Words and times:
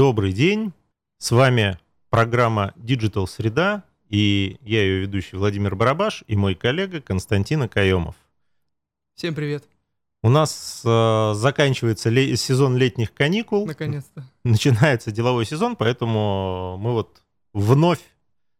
Добрый 0.00 0.32
день. 0.32 0.72
С 1.18 1.30
вами 1.30 1.78
программа 2.08 2.72
Digital 2.76 3.26
Среда, 3.26 3.84
и 4.08 4.56
я 4.62 4.80
ее 4.80 5.00
ведущий 5.00 5.36
Владимир 5.36 5.76
Барабаш 5.76 6.24
и 6.26 6.36
мой 6.36 6.54
коллега 6.54 7.02
Константин 7.02 7.60
Акаемов. 7.64 8.14
Всем 9.14 9.34
привет. 9.34 9.64
У 10.22 10.30
нас 10.30 10.80
э, 10.86 11.32
заканчивается 11.34 12.08
ле- 12.08 12.34
сезон 12.38 12.78
летних 12.78 13.12
каникул. 13.12 13.66
Наконец-то. 13.66 14.24
Начинается 14.42 15.10
деловой 15.10 15.44
сезон, 15.44 15.76
поэтому 15.76 16.78
мы 16.78 16.94
вот 16.94 17.20
вновь 17.52 18.00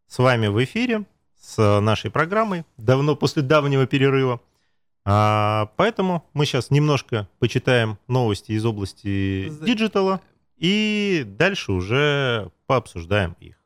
с 0.09 0.19
вами 0.19 0.49
в 0.49 0.63
эфире 0.63 1.07
с 1.41 1.81
нашей 1.81 2.11
программой, 2.11 2.67
давно 2.77 3.17
после 3.17 3.41
давнего 3.41 3.87
перерыва. 3.87 4.43
А, 5.07 5.73
поэтому 5.77 6.23
мы 6.35 6.45
сейчас 6.45 6.71
немножко 6.71 7.31
почитаем 7.39 7.97
новости 8.09 8.53
из 8.53 8.67
области 8.67 9.51
digital 9.65 10.14
а 10.14 10.21
и 10.61 11.25
дальше 11.27 11.73
уже 11.73 12.53
пообсуждаем 12.67 13.35
их. 13.41 13.57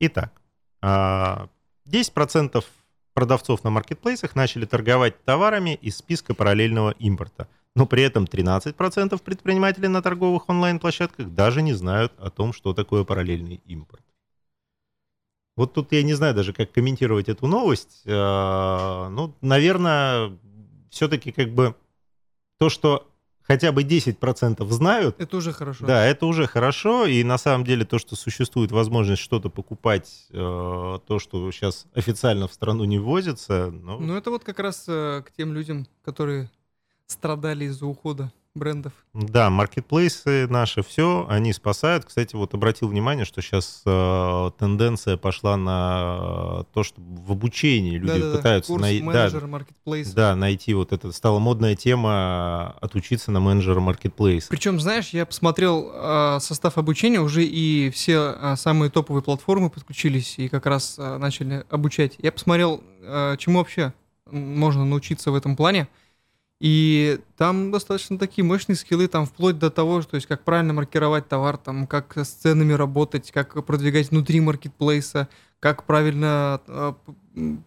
Итак, 0.00 0.40
а, 0.82 1.48
10% 1.86 2.64
продавцов 3.14 3.64
на 3.64 3.70
маркетплейсах 3.70 4.36
начали 4.36 4.66
торговать 4.66 5.24
товарами 5.24 5.74
из 5.82 5.96
списка 5.96 6.34
параллельного 6.34 6.92
импорта. 6.92 7.48
Но 7.74 7.86
при 7.86 8.02
этом 8.02 8.26
13% 8.26 9.22
предпринимателей 9.22 9.88
на 9.88 10.02
торговых 10.02 10.48
онлайн-площадках 10.48 11.28
даже 11.30 11.62
не 11.62 11.72
знают 11.72 12.12
о 12.18 12.30
том, 12.30 12.52
что 12.52 12.74
такое 12.74 13.04
параллельный 13.04 13.60
импорт. 13.64 14.04
Вот 15.56 15.72
тут 15.74 15.92
я 15.92 16.02
не 16.02 16.14
знаю 16.14 16.34
даже, 16.34 16.52
как 16.52 16.72
комментировать 16.72 17.28
эту 17.28 17.46
новость. 17.46 18.02
А, 18.06 19.08
Ну, 19.08 19.34
наверное, 19.40 20.38
все-таки 20.90 21.32
как 21.32 21.50
бы 21.50 21.74
то, 22.58 22.68
что 22.68 23.09
хотя 23.50 23.72
бы 23.72 23.82
10% 23.82 24.64
знают, 24.70 25.16
Это 25.20 25.36
уже 25.36 25.52
хорошо. 25.52 25.84
да, 25.84 26.04
это 26.06 26.26
уже 26.26 26.46
хорошо, 26.46 27.06
и 27.06 27.24
на 27.24 27.36
самом 27.36 27.64
деле 27.64 27.84
то, 27.84 27.98
что 27.98 28.14
существует 28.14 28.70
возможность 28.70 29.20
что-то 29.22 29.50
покупать, 29.50 30.26
э, 30.30 30.34
то, 30.36 31.18
что 31.18 31.50
сейчас 31.50 31.86
официально 31.92 32.46
в 32.46 32.52
страну 32.54 32.84
не 32.84 33.00
ввозится, 33.00 33.70
ну, 33.72 33.98
Ну, 33.98 34.14
это 34.16 34.30
вот 34.30 34.44
как 34.44 34.60
раз 34.60 34.84
э, 34.86 35.22
к 35.26 35.32
тем 35.32 35.52
людям, 35.52 35.88
которые 36.04 36.48
страдали 37.06 37.64
из-за 37.64 37.86
ухода 37.86 38.32
брендов. 38.54 38.92
да, 39.14 39.48
маркетплейсы 39.48 40.46
наши, 40.48 40.82
все, 40.82 41.26
они 41.28 41.52
спасают. 41.52 42.04
Кстати, 42.04 42.34
вот 42.34 42.52
обратил 42.54 42.88
внимание, 42.88 43.24
что 43.24 43.40
сейчас 43.42 43.82
э, 43.86 44.50
тенденция 44.58 45.16
пошла 45.16 45.56
на 45.56 46.64
то, 46.72 46.82
что 46.82 47.00
в 47.00 47.30
обучении 47.30 47.96
люди 47.96 48.18
Да-да-да, 48.20 48.36
пытаются 48.36 48.72
Курс 48.72 48.82
най- 48.82 49.00
да, 49.00 49.30
да, 50.14 50.36
найти 50.36 50.74
вот 50.74 50.92
это. 50.92 51.12
Стала 51.12 51.38
модная 51.38 51.76
тема 51.76 52.76
отучиться 52.80 53.30
на 53.30 53.38
менеджера 53.40 53.78
маркетплейса. 53.78 54.48
Причем, 54.48 54.80
знаешь, 54.80 55.10
я 55.10 55.26
посмотрел 55.26 55.90
э, 55.92 56.38
состав 56.40 56.76
обучения, 56.76 57.20
уже 57.20 57.44
и 57.44 57.90
все 57.90 58.34
э, 58.36 58.56
самые 58.56 58.90
топовые 58.90 59.22
платформы 59.22 59.70
подключились 59.70 60.38
и 60.38 60.48
как 60.48 60.66
раз 60.66 60.96
э, 60.98 61.18
начали 61.18 61.64
обучать. 61.70 62.16
Я 62.18 62.32
посмотрел, 62.32 62.82
э, 63.02 63.36
чему 63.38 63.58
вообще 63.58 63.92
можно 64.30 64.84
научиться 64.84 65.30
в 65.30 65.34
этом 65.34 65.56
плане. 65.56 65.88
И 66.60 67.18
там 67.38 67.70
достаточно 67.70 68.18
такие 68.18 68.44
мощные 68.44 68.76
скиллы, 68.76 69.08
там 69.08 69.24
вплоть 69.24 69.58
до 69.58 69.70
того, 69.70 70.02
что, 70.02 70.12
то 70.12 70.14
есть 70.16 70.26
как 70.26 70.44
правильно 70.44 70.74
маркировать 70.74 71.26
товар, 71.26 71.56
там, 71.56 71.86
как 71.86 72.18
с 72.18 72.28
ценами 72.28 72.74
работать, 72.74 73.30
как 73.32 73.64
продвигать 73.64 74.10
внутри 74.10 74.40
маркетплейса, 74.40 75.28
как 75.58 75.84
правильно 75.84 76.60
э, 76.66 76.92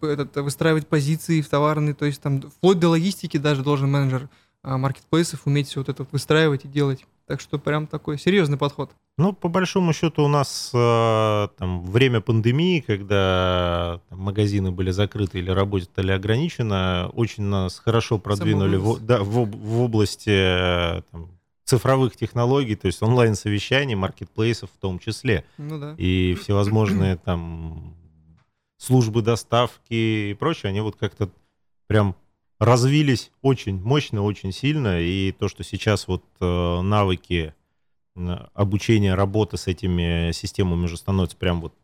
этот, 0.00 0.36
выстраивать 0.36 0.86
позиции 0.86 1.40
в 1.40 1.48
товарные, 1.48 1.94
то 1.94 2.04
есть 2.04 2.22
там 2.22 2.40
вплоть 2.40 2.78
до 2.78 2.88
логистики 2.88 3.36
даже 3.36 3.64
должен 3.64 3.90
менеджер 3.90 4.28
а, 4.62 4.78
маркетплейсов 4.78 5.42
уметь 5.44 5.68
все 5.68 5.80
вот 5.80 5.88
это 5.88 6.06
выстраивать 6.12 6.64
и 6.64 6.68
делать. 6.68 7.04
Так 7.26 7.40
что 7.40 7.58
прям 7.58 7.86
такой 7.86 8.18
серьезный 8.18 8.58
подход. 8.58 8.90
Ну, 9.16 9.32
по 9.32 9.48
большому 9.48 9.92
счету, 9.94 10.24
у 10.24 10.28
нас 10.28 10.70
э, 10.74 11.48
там 11.56 11.82
время 11.84 12.20
пандемии, 12.20 12.80
когда 12.80 14.00
там, 14.10 14.20
магазины 14.20 14.72
были 14.72 14.90
закрыты 14.90 15.38
или 15.38 15.50
работали 15.50 16.12
ограниченно, 16.12 17.10
очень 17.14 17.44
нас 17.44 17.78
хорошо 17.78 18.18
продвинули 18.18 18.76
в, 18.76 19.00
да, 19.00 19.22
в, 19.22 19.46
в 19.46 19.80
области 19.80 20.98
э, 20.98 21.02
там, 21.10 21.30
цифровых 21.64 22.14
технологий, 22.16 22.76
то 22.76 22.86
есть 22.86 23.02
онлайн-совещаний, 23.02 23.94
маркетплейсов 23.94 24.70
в 24.70 24.78
том 24.78 24.98
числе. 24.98 25.44
Ну 25.56 25.78
да. 25.78 25.94
И 25.96 26.34
всевозможные 26.34 27.16
там 27.16 27.94
службы 28.76 29.22
доставки 29.22 30.30
и 30.30 30.36
прочее, 30.38 30.70
они 30.70 30.80
вот 30.82 30.96
как-то 30.96 31.30
прям 31.86 32.16
развились 32.64 33.30
очень 33.42 33.80
мощно, 33.80 34.22
очень 34.22 34.52
сильно. 34.52 35.00
И 35.00 35.32
то, 35.32 35.48
что 35.48 35.64
сейчас 35.64 36.08
вот 36.08 36.24
э, 36.40 36.80
навыки 36.80 37.54
обучения 38.54 39.14
работы 39.14 39.56
с 39.56 39.66
этими 39.66 40.30
системами 40.32 40.84
уже 40.84 40.96
становятся 40.96 41.36
прям 41.36 41.60
вот 41.60 41.74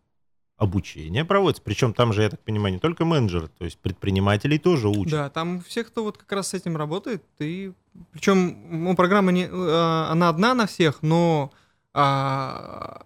обучение 0.56 1.24
проводится. 1.24 1.62
Причем 1.62 1.94
там 1.94 2.12
же, 2.12 2.22
я 2.22 2.30
так 2.30 2.40
понимаю, 2.40 2.74
не 2.74 2.78
только 2.78 3.04
менеджеры, 3.04 3.48
то 3.48 3.64
есть 3.64 3.78
предпринимателей 3.78 4.58
тоже 4.58 4.88
учат. 4.88 5.10
Да, 5.10 5.30
там 5.30 5.62
все, 5.62 5.84
кто 5.84 6.04
вот 6.04 6.18
как 6.18 6.30
раз 6.32 6.48
с 6.48 6.54
этим 6.54 6.76
работает, 6.76 7.24
и 7.38 7.72
причем 8.12 8.84
ну, 8.84 8.94
программа 8.94 9.32
не, 9.32 9.44
э, 9.44 10.06
она 10.10 10.28
одна 10.28 10.54
на 10.54 10.66
всех, 10.66 11.02
но 11.02 11.50
а, 11.94 13.02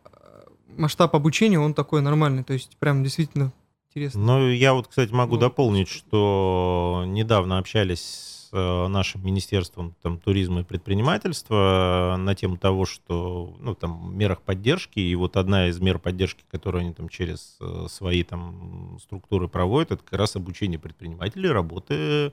масштаб 0.76 1.14
обучения 1.14 1.58
он 1.58 1.74
такой 1.74 2.02
нормальный, 2.02 2.42
то 2.42 2.52
есть 2.52 2.76
прям 2.78 3.04
действительно 3.04 3.52
интересно. 3.94 4.20
Ну, 4.20 4.48
я 4.50 4.74
вот, 4.74 4.88
кстати, 4.88 5.12
могу 5.12 5.32
Вот. 5.32 5.40
дополнить, 5.40 5.88
что 5.88 7.04
недавно 7.06 7.58
общались 7.58 8.00
с 8.00 8.48
э, 8.52 8.88
нашим 8.88 9.24
Министерством 9.24 9.94
там, 10.02 10.18
туризма 10.18 10.60
и 10.60 10.64
предпринимательства 10.64 12.16
на 12.18 12.34
тему 12.34 12.56
того, 12.56 12.84
что, 12.86 13.56
ну, 13.60 13.74
там, 13.74 14.16
мерах 14.16 14.42
поддержки, 14.42 14.98
и 14.98 15.14
вот 15.14 15.36
одна 15.36 15.68
из 15.68 15.78
мер 15.80 15.98
поддержки, 15.98 16.44
которую 16.50 16.82
они 16.82 16.92
там 16.92 17.08
через 17.08 17.56
э, 17.60 17.86
свои 17.88 18.22
там 18.24 18.98
структуры 19.00 19.48
проводят, 19.48 19.92
это 19.92 20.02
как 20.04 20.18
раз 20.18 20.36
обучение 20.36 20.78
предпринимателей 20.78 21.48
работы 21.50 22.32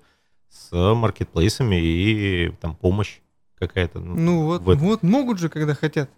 с 0.50 0.72
маркетплейсами 0.72 1.76
и 1.80 2.50
там 2.60 2.76
помощь 2.76 3.20
какая-то. 3.58 4.00
Ну 4.00 4.46
вот, 4.46 4.64
в 4.64 4.70
этом. 4.70 4.86
вот 4.86 5.04
могут 5.04 5.40
же, 5.40 5.48
когда 5.50 5.76
хотят, 5.76 6.10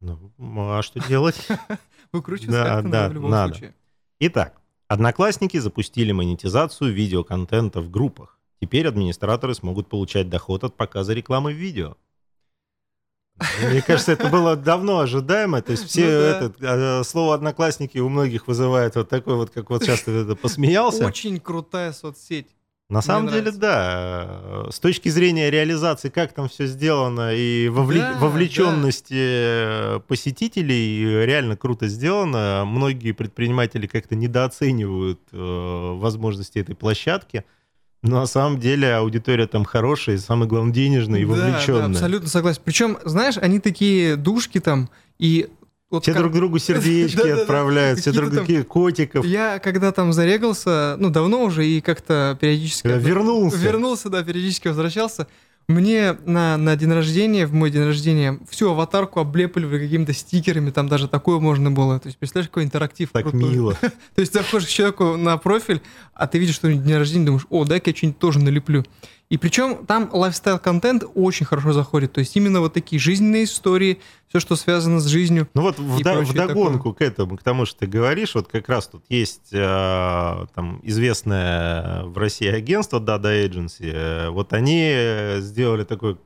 Ну, 0.00 0.18
а 0.38 0.82
что 0.82 1.06
делать? 1.06 1.46
выкручиваться 2.12 2.62
Да, 2.62 2.68
как-то 2.76 2.88
да, 2.88 2.98
надо 3.02 3.10
в 3.10 3.14
любом 3.14 3.30
надо. 3.30 3.52
случае. 3.54 3.74
Итак, 4.20 4.60
Одноклассники 4.90 5.56
запустили 5.56 6.10
монетизацию 6.10 6.92
видеоконтента 6.92 7.80
в 7.80 7.92
группах. 7.92 8.40
Теперь 8.60 8.88
администраторы 8.88 9.54
смогут 9.54 9.88
получать 9.88 10.28
доход 10.28 10.64
от 10.64 10.76
показа 10.76 11.12
рекламы 11.12 11.52
в 11.52 11.56
видео. 11.56 11.96
Мне 13.70 13.82
кажется, 13.82 14.10
это 14.10 14.28
было 14.28 14.56
давно 14.56 14.98
ожидаемо. 14.98 15.62
То 15.62 15.70
есть 15.70 15.84
все 15.84 16.02
Ну 16.02 16.10
да. 16.10 16.40
это, 16.40 16.54
э, 17.00 17.04
слово 17.04 17.36
одноклассники 17.36 17.98
у 17.98 18.08
многих 18.08 18.48
вызывает 18.48 18.96
вот 18.96 19.08
такой 19.08 19.36
вот, 19.36 19.50
как 19.50 19.70
вот 19.70 19.84
сейчас 19.84 20.02
ты 20.02 20.10
это 20.10 20.34
посмеялся. 20.34 21.06
Очень 21.06 21.38
крутая 21.38 21.92
соцсеть. 21.92 22.48
На 22.90 23.02
самом 23.02 23.28
деле, 23.28 23.50
нравится. 23.52 23.60
да. 23.60 24.70
С 24.70 24.80
точки 24.80 25.08
зрения 25.08 25.48
реализации, 25.50 26.08
как 26.08 26.32
там 26.32 26.48
все 26.48 26.66
сделано, 26.66 27.32
и 27.34 27.68
вовле- 27.68 28.00
Да, 28.00 28.18
вовлеченности 28.18 29.14
э, 29.96 30.00
посетителей 30.08 31.04
э, 31.04 31.24
реально 31.24 31.56
круто 31.56 31.86
сделано. 31.88 32.64
Многие 32.66 33.12
предприниматели 33.12 33.86
как-то 33.86 34.16
недооценивают 34.16 35.20
э, 35.32 35.92
возможности 35.96 36.58
этой 36.58 36.74
площадки. 36.74 37.44
Но 38.02 38.20
на 38.20 38.26
самом 38.26 38.58
деле 38.58 38.94
аудитория 38.94 39.46
там 39.46 39.64
хорошая, 39.64 40.16
и 40.16 40.18
самое 40.18 40.48
главное, 40.48 40.72
денежная 40.72 41.20
и 41.20 41.24
Да, 41.24 41.34
да, 41.36 41.40
вовлеченная. 41.42 41.86
абсолютно 41.90 42.28
согласен. 42.28 42.62
Причем, 42.64 42.98
знаешь, 43.04 43.36
они 43.36 43.60
такие 43.60 44.16
душки 44.16 44.58
там, 44.58 44.88
и 45.18 45.48
вот 45.90 46.02
все 46.04 46.12
как- 46.12 46.22
друг 46.22 46.34
другу 46.34 46.58
сердечки 46.60 47.26
отправляют, 47.26 48.00
все 48.00 48.12
друг 48.12 48.30
другу 48.30 48.64
котиков. 48.64 49.24
Я 49.24 49.58
когда 49.58 49.92
там 49.92 50.12
зарегался, 50.12 50.96
ну, 50.98 51.10
давно 51.10 51.42
уже, 51.44 51.66
и 51.66 51.80
как-то 51.80 52.36
периодически... 52.40 52.86
Вернулся. 52.86 53.58
Вернулся, 53.58 54.08
да, 54.08 54.22
периодически 54.22 54.68
возвращался. 54.68 55.26
Мне 55.68 56.16
на, 56.26 56.56
на 56.56 56.74
день 56.74 56.92
рождения, 56.92 57.46
в 57.46 57.52
мой 57.52 57.70
день 57.70 57.84
рождения, 57.84 58.40
всю 58.50 58.70
аватарку 58.70 59.20
облепливали 59.20 59.78
какими-то 59.78 60.12
стикерами, 60.12 60.70
там 60.70 60.88
даже 60.88 61.06
такое 61.06 61.38
можно 61.38 61.70
было. 61.70 62.00
То 62.00 62.08
есть, 62.08 62.18
представляешь, 62.18 62.48
какой 62.48 62.64
интерактив 62.64 63.10
Так 63.12 63.22
крутой. 63.22 63.50
мило. 63.50 63.74
То 64.14 64.20
есть, 64.20 64.32
заходишь 64.32 64.66
к 64.66 64.70
человеку 64.70 65.16
на 65.16 65.36
профиль, 65.36 65.80
а 66.12 66.26
ты 66.26 66.38
видишь, 66.38 66.56
что 66.56 66.66
у 66.66 66.70
него 66.70 66.82
день 66.82 66.96
рождения, 66.96 67.26
думаешь, 67.26 67.46
о, 67.50 67.64
дай-ка 67.64 67.90
я 67.90 67.96
что-нибудь 67.96 68.18
тоже 68.18 68.40
налеплю. 68.40 68.84
И 69.30 69.38
причем 69.38 69.86
там 69.86 70.10
лайфстайл-контент 70.12 71.04
очень 71.14 71.46
хорошо 71.46 71.72
заходит. 71.72 72.12
То 72.12 72.18
есть, 72.18 72.34
именно 72.36 72.58
вот 72.60 72.74
такие 72.74 72.98
жизненные 72.98 73.44
истории, 73.44 74.00
все, 74.26 74.40
что 74.40 74.56
связано 74.56 74.98
с 74.98 75.06
жизнью. 75.06 75.48
Ну 75.54 75.62
вот 75.62 75.78
вда- 75.78 76.02
прочее 76.14 76.24
вдогонку 76.32 76.92
к 76.92 77.00
этому, 77.00 77.36
к 77.36 77.42
тому, 77.44 77.64
что 77.64 77.78
ты 77.80 77.86
говоришь, 77.86 78.34
вот 78.34 78.48
как 78.48 78.68
раз 78.68 78.88
тут 78.88 79.04
есть 79.08 79.52
э, 79.52 80.46
там 80.54 80.80
известное 80.82 82.02
в 82.06 82.18
России 82.18 82.48
агентство 82.48 82.98
Dada 82.98 83.46
Agency. 83.48 83.92
Э, 83.92 84.30
Вот 84.30 84.52
они 84.52 84.82
э, 84.92 85.40
сделали 85.40 85.84
такую 85.84 86.18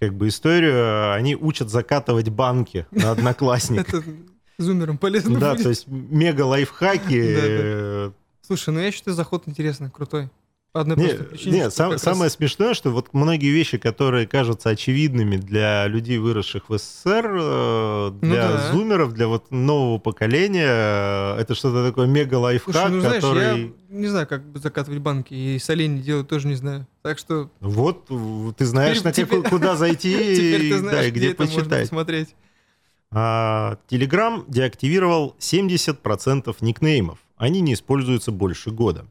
как 0.00 0.14
бы 0.14 0.26
историю, 0.28 1.12
они 1.12 1.36
учат 1.36 1.70
закатывать 1.70 2.30
банки 2.30 2.84
на 2.90 3.10
одноклассник. 3.12 3.88
Это 3.88 4.02
зумером 4.58 4.98
полезно 4.98 5.38
Да, 5.38 5.54
то 5.54 5.68
есть 5.68 5.86
мега 5.86 6.42
лайфхаки. 6.42 7.20
Э, 7.38 8.10
Слушай, 8.42 8.74
ну 8.74 8.80
я 8.80 8.90
считаю, 8.90 9.14
заход 9.16 9.44
интересный, 9.46 9.88
крутой. 9.90 10.28
По 10.72 10.82
одной 10.82 10.96
Не, 10.98 11.04
простой 11.08 11.26
причине, 11.26 11.52
не, 11.56 11.60
что 11.62 11.70
сам- 11.70 11.90
раз- 11.92 12.02
самое 12.02 12.30
смешное, 12.30 12.74
что 12.74 12.90
вот 12.92 13.08
многие 13.12 13.50
вещи, 13.50 13.76
которые 13.76 14.28
кажутся 14.28 14.68
очевидными 14.70 15.36
для 15.36 15.88
людей, 15.88 16.18
выросших 16.18 16.68
в 16.68 16.78
СССР, 16.78 17.26
э, 17.26 18.10
Ну 18.12 18.18
для 18.20 18.48
да. 18.52 18.70
зумеров, 18.70 19.12
для 19.12 19.26
вот 19.26 19.50
нового 19.50 19.98
поколения, 19.98 20.68
э, 21.36 21.40
это 21.40 21.56
что-то 21.56 21.84
такое 21.88 22.06
мега-лайфхак, 22.06 22.72
Слушай, 22.72 22.90
ну 22.92 23.00
знаешь, 23.00 23.22
который... 23.22 23.62
я 23.64 23.70
не 23.88 24.06
знаю, 24.06 24.28
как 24.28 24.42
закатывать 24.58 25.00
банки, 25.00 25.34
и 25.34 25.58
соленье 25.58 26.04
делать 26.04 26.28
тоже 26.28 26.46
не 26.46 26.54
знаю. 26.54 26.86
Так 27.02 27.18
что 27.18 27.50
Вот, 27.58 28.04
в- 28.08 28.52
ты 28.52 28.64
знаешь, 28.64 28.98
Теперь- 28.98 29.04
на 29.08 29.12
теперь- 29.12 29.42
куда 29.50 29.74
зайти 29.74 30.12
и 30.68 30.70
ты 30.70 30.78
знаешь, 30.78 30.96
да, 30.98 31.04
и 31.08 31.10
где, 31.10 31.34
почитать. 31.34 31.88
посмотреть. 31.88 32.36
А, 33.10 33.76
Telegram 33.90 34.44
деактивировал 34.46 35.34
70% 35.40 36.54
никнеймов. 36.60 37.18
Они 37.36 37.60
не 37.60 37.74
используются 37.74 38.30
больше 38.30 38.70
года. 38.70 39.06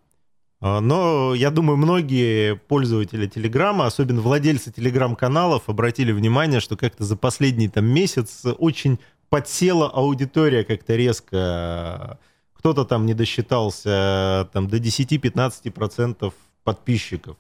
А, 0.62 0.82
Но 0.82 1.34
я 1.34 1.52
думаю, 1.52 1.78
многие 1.78 2.56
пользователи 2.56 3.28
Телеграма, 3.28 3.86
особенно 3.86 4.22
владельцы 4.22 4.72
Телеграм-каналов, 4.72 5.64
обратили 5.70 6.12
внимание, 6.12 6.60
что 6.60 6.76
как-то 6.76 7.04
за 7.04 7.16
последний 7.16 7.70
там 7.70 7.86
месяц 7.86 8.44
очень 8.58 9.00
подсела 9.30 9.90
аудитория 9.90 10.64
как-то 10.64 10.96
резко. 10.96 12.20
Кто-то 12.54 12.84
там 12.84 13.06
не 13.06 13.14
досчитался 13.14 14.50
там, 14.52 14.68
до 14.68 14.78
10-15% 14.78 16.34
подписчиков. 16.64 17.38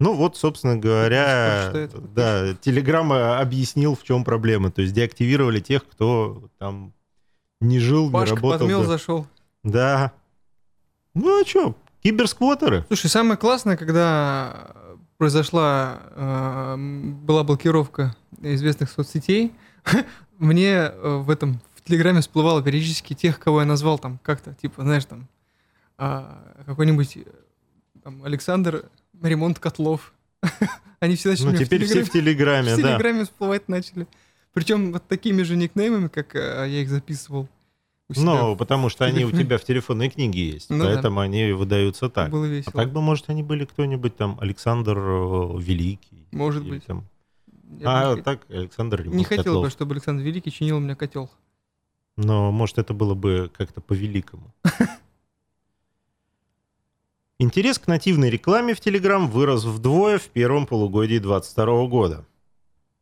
Ну 0.00 0.14
вот, 0.14 0.36
собственно 0.36 0.76
говоря, 0.76 1.66
Что 1.68 1.78
это? 1.78 2.00
да, 2.00 2.54
Телеграм 2.54 3.12
объяснил, 3.12 3.94
в 3.94 4.02
чем 4.02 4.24
проблема. 4.24 4.70
То 4.72 4.82
есть 4.82 4.94
деактивировали 4.94 5.60
тех, 5.60 5.86
кто 5.86 6.48
там 6.58 6.92
не 7.60 7.78
жил, 7.78 8.06
не 8.06 8.12
Пашка 8.12 8.34
работал. 8.36 8.58
подмел, 8.60 8.80
да. 8.80 8.86
зашел. 8.86 9.26
Да. 9.62 10.12
Ну 11.14 11.42
а 11.42 11.44
что, 11.46 11.76
киберсквотеры? 12.02 12.84
Слушай, 12.88 13.08
самое 13.08 13.36
классное, 13.36 13.76
когда 13.76 14.72
произошла, 15.18 16.00
э, 16.10 16.76
была 16.76 17.44
блокировка 17.44 18.16
известных 18.40 18.90
соцсетей, 18.90 19.52
мне 20.38 20.72
э, 20.72 21.16
в 21.16 21.30
этом, 21.30 21.60
в 21.74 21.82
Телеграме 21.82 22.20
всплывало 22.20 22.62
периодически 22.62 23.14
тех, 23.14 23.38
кого 23.38 23.60
я 23.60 23.66
назвал 23.66 23.98
там 23.98 24.18
как-то, 24.22 24.54
типа, 24.54 24.82
знаешь, 24.82 25.04
там, 25.04 25.28
а, 25.98 26.64
какой-нибудь 26.66 27.16
э, 27.18 27.22
там, 28.02 28.24
Александр 28.24 28.86
Ремонт 29.22 29.58
Котлов. 29.58 30.12
Они 31.00 31.16
все 31.16 31.30
начали 31.30 31.44
Ну 31.44 31.52
меня 31.52 31.60
в 31.60 31.64
теперь 31.66 31.84
все 31.84 32.02
в 32.02 32.10
Телеграме, 32.10 32.74
в 32.76 32.80
да. 32.80 32.88
Телеграме 32.90 33.24
всплывать 33.24 33.68
начали. 33.68 34.08
Причем 34.52 34.92
вот 34.92 35.06
такими 35.06 35.42
же 35.42 35.56
никнеймами, 35.56 36.08
как 36.08 36.34
э, 36.34 36.66
я 36.68 36.82
их 36.82 36.88
записывал. 36.88 37.48
Ну, 38.16 38.56
потому 38.56 38.88
что 38.88 39.04
они 39.04 39.24
у 39.24 39.30
тебя 39.30 39.58
в 39.58 39.64
телефонной 39.64 40.10
книге 40.10 40.50
есть, 40.50 40.70
Ну 40.70 40.78
да. 40.78 40.84
поэтому 40.86 41.20
они 41.20 41.52
выдаются 41.52 42.08
так. 42.08 42.30
Было 42.30 42.46
А 42.46 42.48
весело. 42.48 42.72
так 42.72 42.92
бы, 42.92 43.00
может, 43.00 43.28
они 43.30 43.42
были 43.42 43.64
кто-нибудь 43.64 44.16
там, 44.16 44.38
Александр 44.40 44.98
э, 44.98 45.58
Великий. 45.58 46.26
Может 46.32 46.66
быть. 46.68 46.84
там- 46.86 47.04
Я 47.78 47.84
бы 47.84 47.84
А 47.84 48.14
хот- 48.16 48.22
так, 48.22 48.40
Александр 48.50 49.06
не 49.06 49.24
хотел 49.24 49.62
бы, 49.62 49.70
чтобы 49.70 49.92
Александр 49.94 50.22
Великий 50.22 50.50
чинил 50.52 50.76
у 50.76 50.80
меня 50.80 50.94
котел. 50.94 51.30
Но, 52.16 52.52
может, 52.52 52.78
это 52.78 52.92
было 52.92 53.14
бы 53.14 53.50
как-то 53.56 53.80
по-великому. 53.80 54.52
Интерес 57.38 57.78
к 57.78 57.86
нативной 57.88 58.30
рекламе 58.30 58.74
в 58.74 58.80
Telegram 58.80 59.26
вырос 59.26 59.64
вдвое 59.64 60.18
в 60.18 60.28
первом 60.28 60.66
полугодии 60.66 61.18
2022 61.18 61.86
года. 61.86 62.24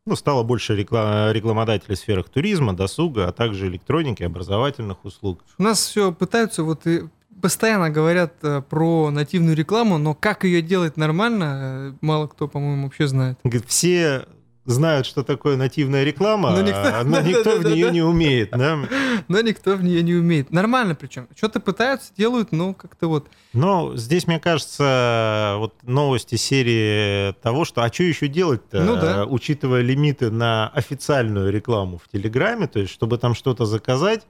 Ну, 0.07 0.15
стало 0.15 0.41
больше 0.41 0.75
рекла- 0.75 1.31
рекламодателей 1.31 1.95
в 1.95 1.99
сферах 1.99 2.27
туризма, 2.29 2.73
досуга, 2.75 3.27
а 3.27 3.31
также 3.31 3.67
электроники, 3.67 4.23
образовательных 4.23 5.05
услуг. 5.05 5.43
У 5.59 5.63
нас 5.63 5.79
все 5.79 6.11
пытаются, 6.11 6.63
вот 6.63 6.87
и 6.87 7.03
постоянно 7.39 7.91
говорят 7.91 8.33
э, 8.41 8.63
про 8.67 9.11
нативную 9.11 9.55
рекламу, 9.55 9.99
но 9.99 10.15
как 10.15 10.43
ее 10.43 10.63
делать 10.63 10.97
нормально, 10.97 11.93
э, 11.93 11.93
мало 12.01 12.25
кто, 12.25 12.47
по-моему, 12.47 12.85
вообще 12.85 13.07
знает. 13.07 13.37
Говорит, 13.43 13.69
все 13.69 14.25
знают, 14.71 15.05
что 15.05 15.23
такое 15.23 15.55
нативная 15.57 16.03
реклама, 16.03 16.51
Но 16.51 16.61
никто- 16.61 16.81
а- 16.83 17.03
но 17.03 17.21
никто 17.21 17.57
в 17.57 17.63
нее 17.65 17.91
не 17.91 18.01
умеет. 18.01 18.51
да? 18.51 18.79
Но 19.27 19.41
никто 19.41 19.75
в 19.75 19.83
нее 19.83 20.01
не 20.03 20.13
умеет. 20.15 20.51
Нормально 20.51 20.95
причем. 20.95 21.27
Что-то 21.35 21.59
пытаются, 21.59 22.11
делают, 22.17 22.51
но 22.51 22.73
как-то 22.73 23.07
вот. 23.07 23.27
Но 23.53 23.95
здесь, 23.95 24.27
мне 24.27 24.39
кажется, 24.39 25.55
вот 25.57 25.75
новости 25.83 26.35
серии 26.35 27.33
того, 27.41 27.65
что 27.65 27.83
а 27.83 27.91
что 27.93 28.03
еще 28.03 28.27
делать-то, 28.27 28.81
Ну 28.81 28.95
да. 28.95 29.25
учитывая 29.25 29.81
лимиты 29.81 30.31
на 30.31 30.69
официальную 30.69 31.51
рекламу 31.51 31.97
в 32.03 32.07
Телеграме, 32.11 32.67
то 32.67 32.79
есть, 32.79 32.91
чтобы 32.91 33.17
там 33.17 33.35
что-то 33.35 33.65
заказать, 33.65 34.25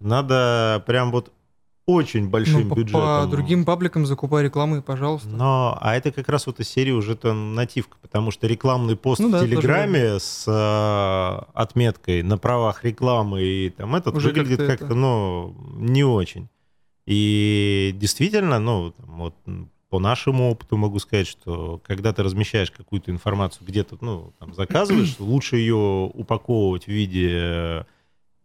надо 0.00 0.82
прям 0.86 1.10
вот 1.10 1.32
очень 1.86 2.28
большим 2.28 2.62
ну, 2.62 2.74
по, 2.74 2.78
бюджетом. 2.78 3.00
по 3.00 3.26
другим 3.30 3.64
пабликам 3.64 4.06
закупай 4.06 4.42
рекламы, 4.42 4.82
пожалуйста. 4.82 5.28
Но, 5.28 5.78
а 5.80 5.94
это 5.96 6.10
как 6.10 6.28
раз 6.28 6.46
вот 6.46 6.58
из 6.58 6.68
серии 6.68 6.90
уже 6.90 7.14
там 7.14 7.54
нативка, 7.54 7.96
потому 8.02 8.32
что 8.32 8.48
рекламный 8.48 8.96
пост 8.96 9.20
Ну 9.20 9.28
в 9.28 9.32
да, 9.32 9.40
Телеграме 9.44 10.18
с 10.18 10.44
э, 10.48 11.50
отметкой 11.54 12.22
на 12.22 12.38
правах 12.38 12.84
рекламы 12.84 13.42
и 13.42 13.70
там 13.70 13.94
этот 13.94 14.16
Уже 14.16 14.28
выглядит 14.28 14.66
как-то 14.66 14.86
это- 14.86 14.94
ну, 14.94 15.54
не 15.76 16.02
очень. 16.02 16.48
И 17.06 17.92
действительно, 17.94 18.58
ну, 18.58 18.90
там 18.90 19.18
вот 19.18 19.34
по 19.88 20.00
нашему 20.00 20.50
опыту 20.50 20.76
могу 20.76 20.98
сказать, 20.98 21.28
что 21.28 21.80
когда 21.86 22.12
ты 22.12 22.24
размещаешь 22.24 22.72
какую-то 22.72 23.12
информацию 23.12 23.64
где-то, 23.64 23.96
ну, 24.00 24.32
там, 24.40 24.52
заказываешь, 24.54 25.14
лучше 25.20 25.56
ее 25.56 26.10
упаковывать 26.12 26.86
в 26.86 26.88
виде 26.88 27.86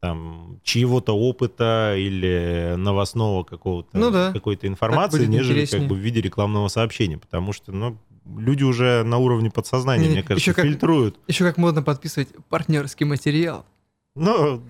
там 0.02 0.60
чьего-то 0.64 1.14
опыта 1.16 1.94
или 1.96 2.74
новостного 2.76 3.44
какого-то 3.44 3.98
Ну 3.98 4.10
да. 4.12 4.34
какой-то 4.34 4.68
информации, 4.68 5.28
нежели 5.28 5.60
как 5.62 5.64
интереснее. 5.68 5.88
бы 5.90 5.96
в 5.96 6.00
виде 6.00 6.20
рекламного 6.22 6.68
сообщения, 6.70 7.20
потому 7.20 7.54
что, 7.54 7.72
ну, 7.72 7.96
люди 8.38 8.64
уже 8.64 9.04
на 9.04 9.20
уровне 9.20 9.52
подсознания, 9.52 10.06
Не, 10.08 10.12
мне 10.14 10.24
кажется, 10.24 10.50
ещё 10.50 10.56
как- 10.56 10.66
фильтруют. 10.66 11.20
Еще 11.28 11.46
как 11.46 11.58
модно 11.58 11.84
подписывать 11.84 12.30
партнерский 12.50 13.06
материал. 13.06 13.64
Но 14.16 14.62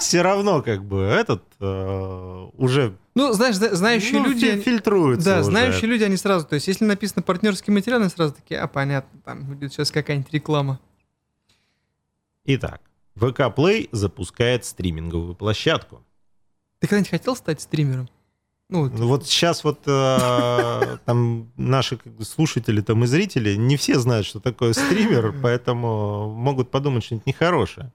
все 0.00 0.20
равно 0.20 0.60
как 0.62 0.84
бы 0.84 0.98
этот 0.98 1.44
э, 1.60 2.48
уже 2.58 2.96
Ну, 3.14 3.32
знаешь, 3.32 3.54
зна- 3.54 3.74
знающие 3.76 4.18
ну, 4.20 4.26
люди... 4.30 4.40
фи- 4.40 4.50
они- 4.50 4.62
фильтруются 4.62 5.24
Да, 5.30 5.34
уже. 5.36 5.44
знающие 5.44 5.88
люди, 5.88 6.02
они 6.02 6.16
сразу, 6.16 6.44
то 6.44 6.56
есть, 6.56 6.66
если 6.66 6.84
написано 6.84 7.22
партнерский 7.22 7.70
материал, 7.70 8.00
они 8.00 8.10
сразу 8.10 8.34
такие, 8.34 8.58
а, 8.60 8.66
понятно, 8.66 9.20
там 9.24 9.44
будет 9.44 9.72
сейчас 9.72 9.92
какая-нибудь 9.92 10.32
реклама. 10.32 10.80
Итак, 12.44 12.80
ВК 13.14 13.40
Play 13.54 13.88
запускает 13.92 14.64
стриминговую 14.64 15.34
площадку. 15.34 16.04
Ты 16.78 16.88
когда-нибудь 16.88 17.10
хотел 17.10 17.36
стать 17.36 17.60
стримером? 17.60 18.08
Ну, 18.68 18.84
вот, 18.84 18.92
Ну, 18.98 19.06
Вот 19.06 19.26
сейчас 19.26 19.64
вот 19.64 19.80
э, 19.86 20.96
там 21.04 21.52
наши 21.56 21.98
слушатели 22.22 22.80
там 22.80 23.04
и 23.04 23.06
зрители 23.06 23.54
не 23.54 23.76
все 23.76 23.98
знают, 23.98 24.26
что 24.26 24.40
такое 24.40 24.72
стример, 24.72 25.34
поэтому 25.42 26.32
могут 26.34 26.70
подумать 26.70 27.04
что-нибудь 27.04 27.26
нехорошее. 27.26 27.92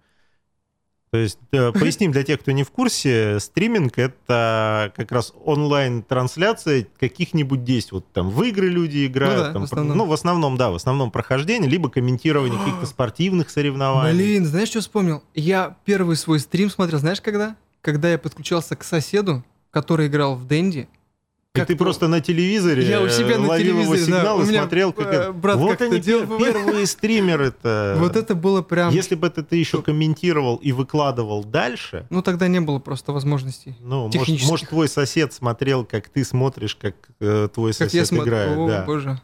То 1.10 1.18
есть, 1.18 1.40
э, 1.54 1.72
поясним 1.72 2.12
для 2.12 2.24
тех, 2.24 2.42
кто 2.42 2.52
не 2.52 2.64
в 2.64 2.72
курсе, 2.72 3.40
стриминг— 3.40 3.94
это 3.98 4.92
как 4.96 5.12
раз 5.14 5.34
онлайн-трансляция 5.46 6.86
каких-нибудь 7.00 7.64
действий. 7.64 7.96
Вот 7.96 8.12
там 8.12 8.30
в 8.30 8.44
игры 8.44 8.68
люди 8.68 9.08
играют. 9.08 9.38
Ну 9.38 9.44
да, 9.44 9.54
там, 9.54 9.62
в 9.62 9.66
основном. 9.66 9.98
ну, 9.98 10.06
в 10.06 10.14
основном, 10.14 10.58
да, 10.58 10.70
в 10.70 10.76
основном 10.76 11.12
прохождение, 11.12 11.70
либо 11.70 11.90
комментирование 11.90 12.60
каких-то 12.60 12.86
спортивных 12.88 13.50
соревнований. 13.50 14.14
Блин, 14.14 14.46
знаешь, 14.46 14.68
что 14.68 14.82
вспомнил? 14.82 15.24
Я 15.34 15.78
первый 15.86 16.18
свой 16.18 16.40
стрим 16.40 16.70
смотрел, 16.70 17.00
знаешь, 17.00 17.22
когда? 17.22 17.56
Когда 17.82 18.12
я 18.12 18.18
подключался 18.18 18.76
к 18.76 18.84
соседу, 18.84 19.46
который 19.72 20.08
играл 20.08 20.36
в 20.36 20.46
Дэнди. 20.46 20.90
И 21.58 21.60
Как 21.60 21.68
ты 21.68 21.76
то- 21.76 21.84
просто 21.84 22.08
на 22.08 22.22
телевизоре 22.22 22.84
Я 22.84 23.02
у 23.02 23.10
себя 23.10 23.36
э, 23.36 23.38
на 23.40 23.48
ловил 23.48 23.80
его 23.80 23.96
телевизоре, 23.96 24.12
да, 24.14 24.20
сигнал 24.20 24.38
у 24.38 24.44
и 24.44 24.48
меня, 24.48 24.62
смотрел, 24.62 24.94
как 24.94 25.08
э, 25.08 25.10
это. 25.18 25.34
брат 25.34 25.58
Вот 25.58 25.70
как-то 25.70 25.86
они 25.86 26.00
делал, 26.00 26.24
пер- 26.24 26.38
первые 26.54 26.86
стримеры-то. 26.86 27.96
Вот 28.00 28.16
это 28.16 28.36
было 28.36 28.62
прям... 28.62 28.94
Если 28.94 29.16
бы 29.16 29.28
это 29.28 29.44
ты 29.44 29.56
еще 29.58 29.82
комментировал 29.82 30.58
и 30.58 30.72
выкладывал 30.72 31.44
дальше, 31.44 32.06
Ну, 32.10 32.22
тогда 32.22 32.48
не 32.48 32.62
было 32.62 32.80
просто 32.80 33.12
возможностей. 33.12 33.76
ну, 33.82 34.10
может, 34.14 34.42
может, 34.48 34.70
твой 34.70 34.88
сосед 34.88 35.34
смотрел, 35.34 35.86
как 35.86 36.10
ты 36.10 36.24
смотришь, 36.24 36.76
как 36.76 36.96
э, 37.20 37.48
твой 37.54 37.72
Как 37.74 37.82
я 37.82 37.88
сосед 37.90 38.08
смотрю, 38.08 38.26
играет. 38.34 38.58
о, 38.58 38.68
да. 38.68 38.84
боже. 38.86 39.22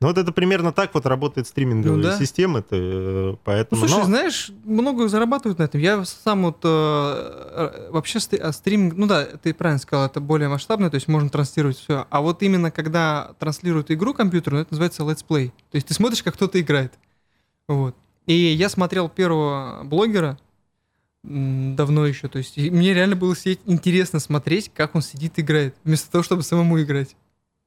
Ну, 0.00 0.06
вот 0.06 0.16
это 0.16 0.30
примерно 0.30 0.72
так 0.72 0.94
вот 0.94 1.06
работает 1.06 1.48
стриминговая 1.48 1.96
Ну 1.96 2.02
да. 2.02 2.18
система, 2.18 2.62
то, 2.62 2.76
э, 2.76 3.30
Ну, 3.32 3.38
поэтому... 3.42 3.80
слушай, 3.80 3.98
но- 3.98 4.04
знаешь, 4.04 4.52
много 4.64 5.08
зарабатывают 5.08 5.58
на 5.58 5.64
этом. 5.64 5.80
Я 5.80 6.04
сам 6.04 6.44
вот 6.44 6.58
э, 6.62 6.68
э, 6.68 7.90
вообще 7.90 8.20
а, 8.40 8.52
стриминг, 8.52 8.94
ну 8.94 9.08
да, 9.08 9.24
ты 9.24 9.52
правильно 9.52 9.80
сказал, 9.80 10.06
это 10.06 10.20
более 10.20 10.48
масштабно, 10.48 10.88
то 10.88 10.94
есть 10.94 11.08
можно 11.08 11.28
транслировать 11.30 11.78
все. 11.78 12.06
А 12.10 12.20
вот 12.20 12.44
именно 12.44 12.70
когда 12.70 13.32
транслируют 13.40 13.90
игру 13.90 14.14
компьютерную, 14.14 14.62
это 14.62 14.72
называется 14.72 15.02
let's 15.02 15.25
play. 15.25 15.48
То 15.70 15.76
есть 15.76 15.88
ты 15.88 15.94
смотришь, 15.94 16.22
как 16.22 16.34
кто-то 16.34 16.60
играет. 16.60 16.92
Вот. 17.66 17.96
И 18.26 18.34
я 18.34 18.68
смотрел 18.68 19.08
первого 19.08 19.82
блогера 19.82 20.38
давно 21.24 22.06
еще, 22.06 22.28
то 22.28 22.38
есть 22.38 22.56
мне 22.56 22.94
реально 22.94 23.16
было 23.16 23.34
интересно 23.66 24.20
смотреть, 24.20 24.70
как 24.72 24.94
он 24.94 25.02
сидит 25.02 25.38
и 25.38 25.42
играет, 25.42 25.74
вместо 25.82 26.10
того, 26.10 26.22
чтобы 26.22 26.42
самому 26.42 26.80
играть. 26.80 27.16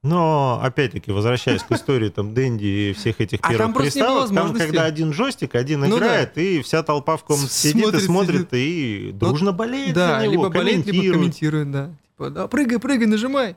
Но, 0.02 0.58
опять-таки, 0.60 1.12
возвращаясь 1.12 1.62
к 1.62 1.70
истории 1.70 2.08
там 2.08 2.34
Дэнди 2.34 2.64
и 2.64 2.92
всех 2.92 3.20
этих 3.20 3.38
А 3.42 3.50
первых 3.50 3.58
там 3.58 3.68
не 3.68 3.74
было 3.74 3.82
приставок, 3.82 4.34
там, 4.34 4.54
когда 4.54 4.84
один 4.84 5.10
джойстик, 5.10 5.54
один 5.54 5.80
Ну 5.80 5.90
да. 5.90 5.96
играет, 5.98 6.38
и 6.38 6.60
вся 6.62 6.82
толпа 6.82 7.16
в 7.16 7.22
комнате 7.22 7.52
С- 7.52 7.56
сидит 7.56 7.94
и 7.94 8.00
смотрит, 8.00 8.04
смотрит, 8.04 8.48
и 8.52 9.10
дружно 9.14 9.52
болеет 9.52 9.94
да, 9.94 10.18
за 10.18 10.24
него, 10.24 10.32
либо 10.32 10.48
болеет, 10.50 10.86
либо 10.86 11.12
комментирует, 11.14 11.70
да. 11.70 11.90
Типа, 12.08 12.30
да, 12.30 12.48
прыгай, 12.48 12.80
прыгай, 12.80 13.06
нажимай. 13.06 13.54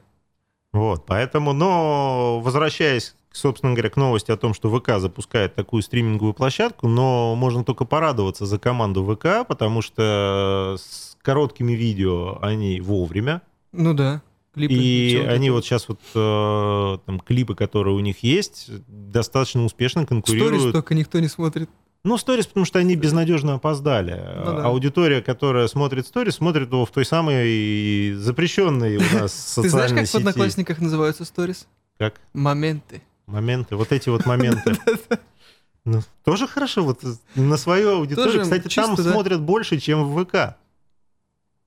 Вот, 0.72 1.06
поэтому, 1.08 1.54
но 1.54 2.40
возвращаясь, 2.42 3.16
собственно 3.32 3.74
говоря, 3.74 3.90
к 3.90 3.98
новости 3.98 4.30
о 4.30 4.38
том, 4.38 4.54
что 4.54 4.70
ВК 4.78 5.00
запускает 5.00 5.56
такую 5.56 5.82
стриминговую 5.82 6.36
площадку, 6.36 6.88
но 6.88 7.34
можно 7.34 7.64
только 7.64 7.86
порадоваться 7.86 8.46
за 8.46 8.60
команду 8.60 9.04
ВК, 9.04 9.48
потому 9.48 9.82
что 9.82 10.76
с 10.78 11.18
короткими 11.24 11.72
видео 11.74 12.38
они 12.44 12.82
вовремя. 12.82 13.42
Ну 13.72 13.96
да. 13.96 14.22
Клипы, 14.56 14.74
и 14.74 15.18
они 15.18 15.50
вот 15.50 15.66
сейчас 15.66 15.88
вот 15.90 16.00
э, 16.16 16.98
там 17.06 17.20
клипы, 17.20 17.56
которые 17.56 17.94
у 17.94 18.00
них 18.00 18.24
есть, 18.24 18.70
достаточно 18.88 19.64
успешно 19.66 20.06
конкурируют. 20.06 20.56
Сторис 20.56 20.74
только 20.74 20.96
никто 20.96 21.20
не 21.20 21.28
смотрит. 21.28 21.70
Ну, 22.06 22.18
сторис, 22.18 22.46
потому 22.48 22.66
что 22.66 22.80
они 22.80 22.96
безнадежно 22.96 23.56
опоздали. 23.56 24.14
Ну, 24.14 24.46
да. 24.46 24.66
Аудитория, 24.66 25.22
которая 25.22 25.68
смотрит 25.68 26.08
сторис, 26.08 26.36
смотрит 26.36 26.72
его 26.72 26.86
в 26.86 26.92
той 26.92 27.04
самой 27.04 28.14
запрещенной 28.14 28.98
у 28.98 29.02
нас 29.02 29.34
социальной 29.34 29.64
Ты 29.64 29.70
знаешь, 29.70 29.92
как 29.92 30.06
сети. 30.06 30.14
в 30.14 30.20
Одноклассниках 30.20 30.80
называются 30.80 31.26
сторис? 31.26 31.68
Как? 31.98 32.22
Моменты. 32.34 33.02
Моменты, 33.26 33.76
вот 33.76 33.92
эти 33.92 34.10
вот 34.10 34.26
моменты. 34.26 34.78
Ну, 35.88 36.02
тоже 36.24 36.48
хорошо, 36.48 36.84
вот 36.84 37.02
на 37.36 37.58
свою 37.58 37.98
аудиторию. 37.98 38.42
Кстати, 38.42 38.74
там 38.74 38.98
смотрят 38.98 39.40
больше, 39.40 39.80
чем 39.80 40.04
в 40.06 40.26
ВК. 40.26 40.58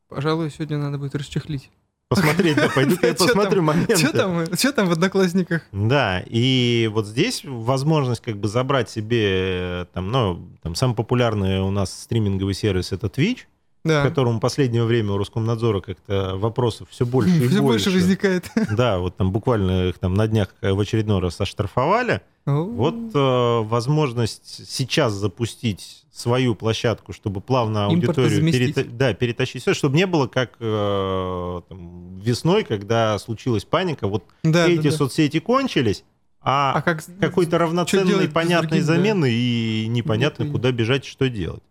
Пожалуй, 0.09 0.51
сегодня 0.51 0.79
надо 0.79 0.99
будет 0.99 1.15
расчехлить. 1.15 1.71
Посмотреть, 2.09 2.57
да, 2.57 2.69
пойду-ка 2.75 3.09
я 3.09 3.15
посмотрю 3.15 3.63
моменты. 3.63 3.97
Что 3.97 4.73
там, 4.73 4.87
в 4.89 4.93
Одноклассниках? 4.93 5.63
Да, 5.73 6.23
и 6.27 6.91
вот 6.93 7.07
здесь 7.07 7.43
возможность 7.45 8.23
как 8.23 8.39
бы 8.39 8.49
забрать 8.49 8.89
себе, 8.89 9.87
там, 9.93 10.11
ну, 10.11 10.49
там, 10.63 10.75
самый 10.75 10.95
популярный 10.95 11.61
у 11.61 11.71
нас 11.71 11.93
стриминговый 11.93 12.55
сервис— 12.55 12.93
это 12.93 13.09
Twitch, 13.09 13.41
да. 13.85 14.01
к 14.01 14.09
которому 14.09 14.39
в 14.39 14.41
последнее 14.41 14.85
время 14.85 15.13
у 15.13 15.19
Роскомнадзора 15.19 15.81
как-то 15.81 16.37
вопросов 16.37 16.89
все 16.91 17.05
больше 17.05 17.31
и 17.37 17.41
все 17.49 17.61
больше. 17.61 17.91
больше 17.91 17.91
возникает. 17.91 18.51
Да, 18.71 18.99
вот 18.99 19.17
там 19.17 19.31
буквально 19.31 19.89
их 19.89 19.99
там 19.99 20.15
на 20.15 20.27
днях 20.27 20.49
в 20.63 20.81
очередной 20.81 21.21
раз 21.21 21.41
оштрафовали. 21.41 22.23
Вот 22.47 22.95
э, 23.15 23.61
возможность 23.65 24.67
сейчас 24.67 25.13
запустить 25.13 26.07
свою 26.19 26.55
площадку, 26.55 27.13
чтобы 27.13 27.41
плавно 27.41 27.87
аудиторию 27.87 28.41
перета... 28.53 28.85
да, 28.85 29.15
перетащить 29.15 29.63
все, 29.63 29.75
чтобы 29.75 29.97
не 29.97 30.07
было 30.07 30.27
как 30.27 30.57
э, 30.59 31.61
там, 31.69 32.19
весной, 32.19 32.65
когда 32.65 33.19
случилась 33.19 33.65
паника. 33.65 34.09
Вот 34.09 34.25
да, 34.43 34.67
эти 34.67 34.83
да, 34.83 34.91
да. 34.91 34.97
соцсети 34.97 35.39
кончились, 35.39 36.05
а, 36.41 36.75
а 36.77 36.83
как, 36.83 37.05
какой-то 37.21 37.59
равноценной, 37.59 38.29
понятной 38.29 38.81
замены 38.81 39.29
да. 39.29 39.33
и 39.33 39.87
непонятно, 39.89 40.45
Нет, 40.45 40.53
куда 40.53 40.73
бежать, 40.73 41.05
что 41.05 41.29
делать. 41.29 41.63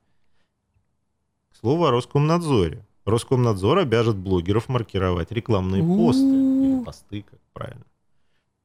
К 1.52 1.58
слову 1.60 1.86
о 1.86 1.92
Роскомнадзоре. 1.92 2.86
Роскомнадзор 3.06 3.80
обяжет 3.80 4.18
блогеров 4.18 4.70
маркировать 4.70 5.32
рекламные 5.32 5.82
посты. 5.82 6.22
Или 6.24 6.84
посты, 6.84 7.26
как 7.30 7.40
правильно. 7.54 7.86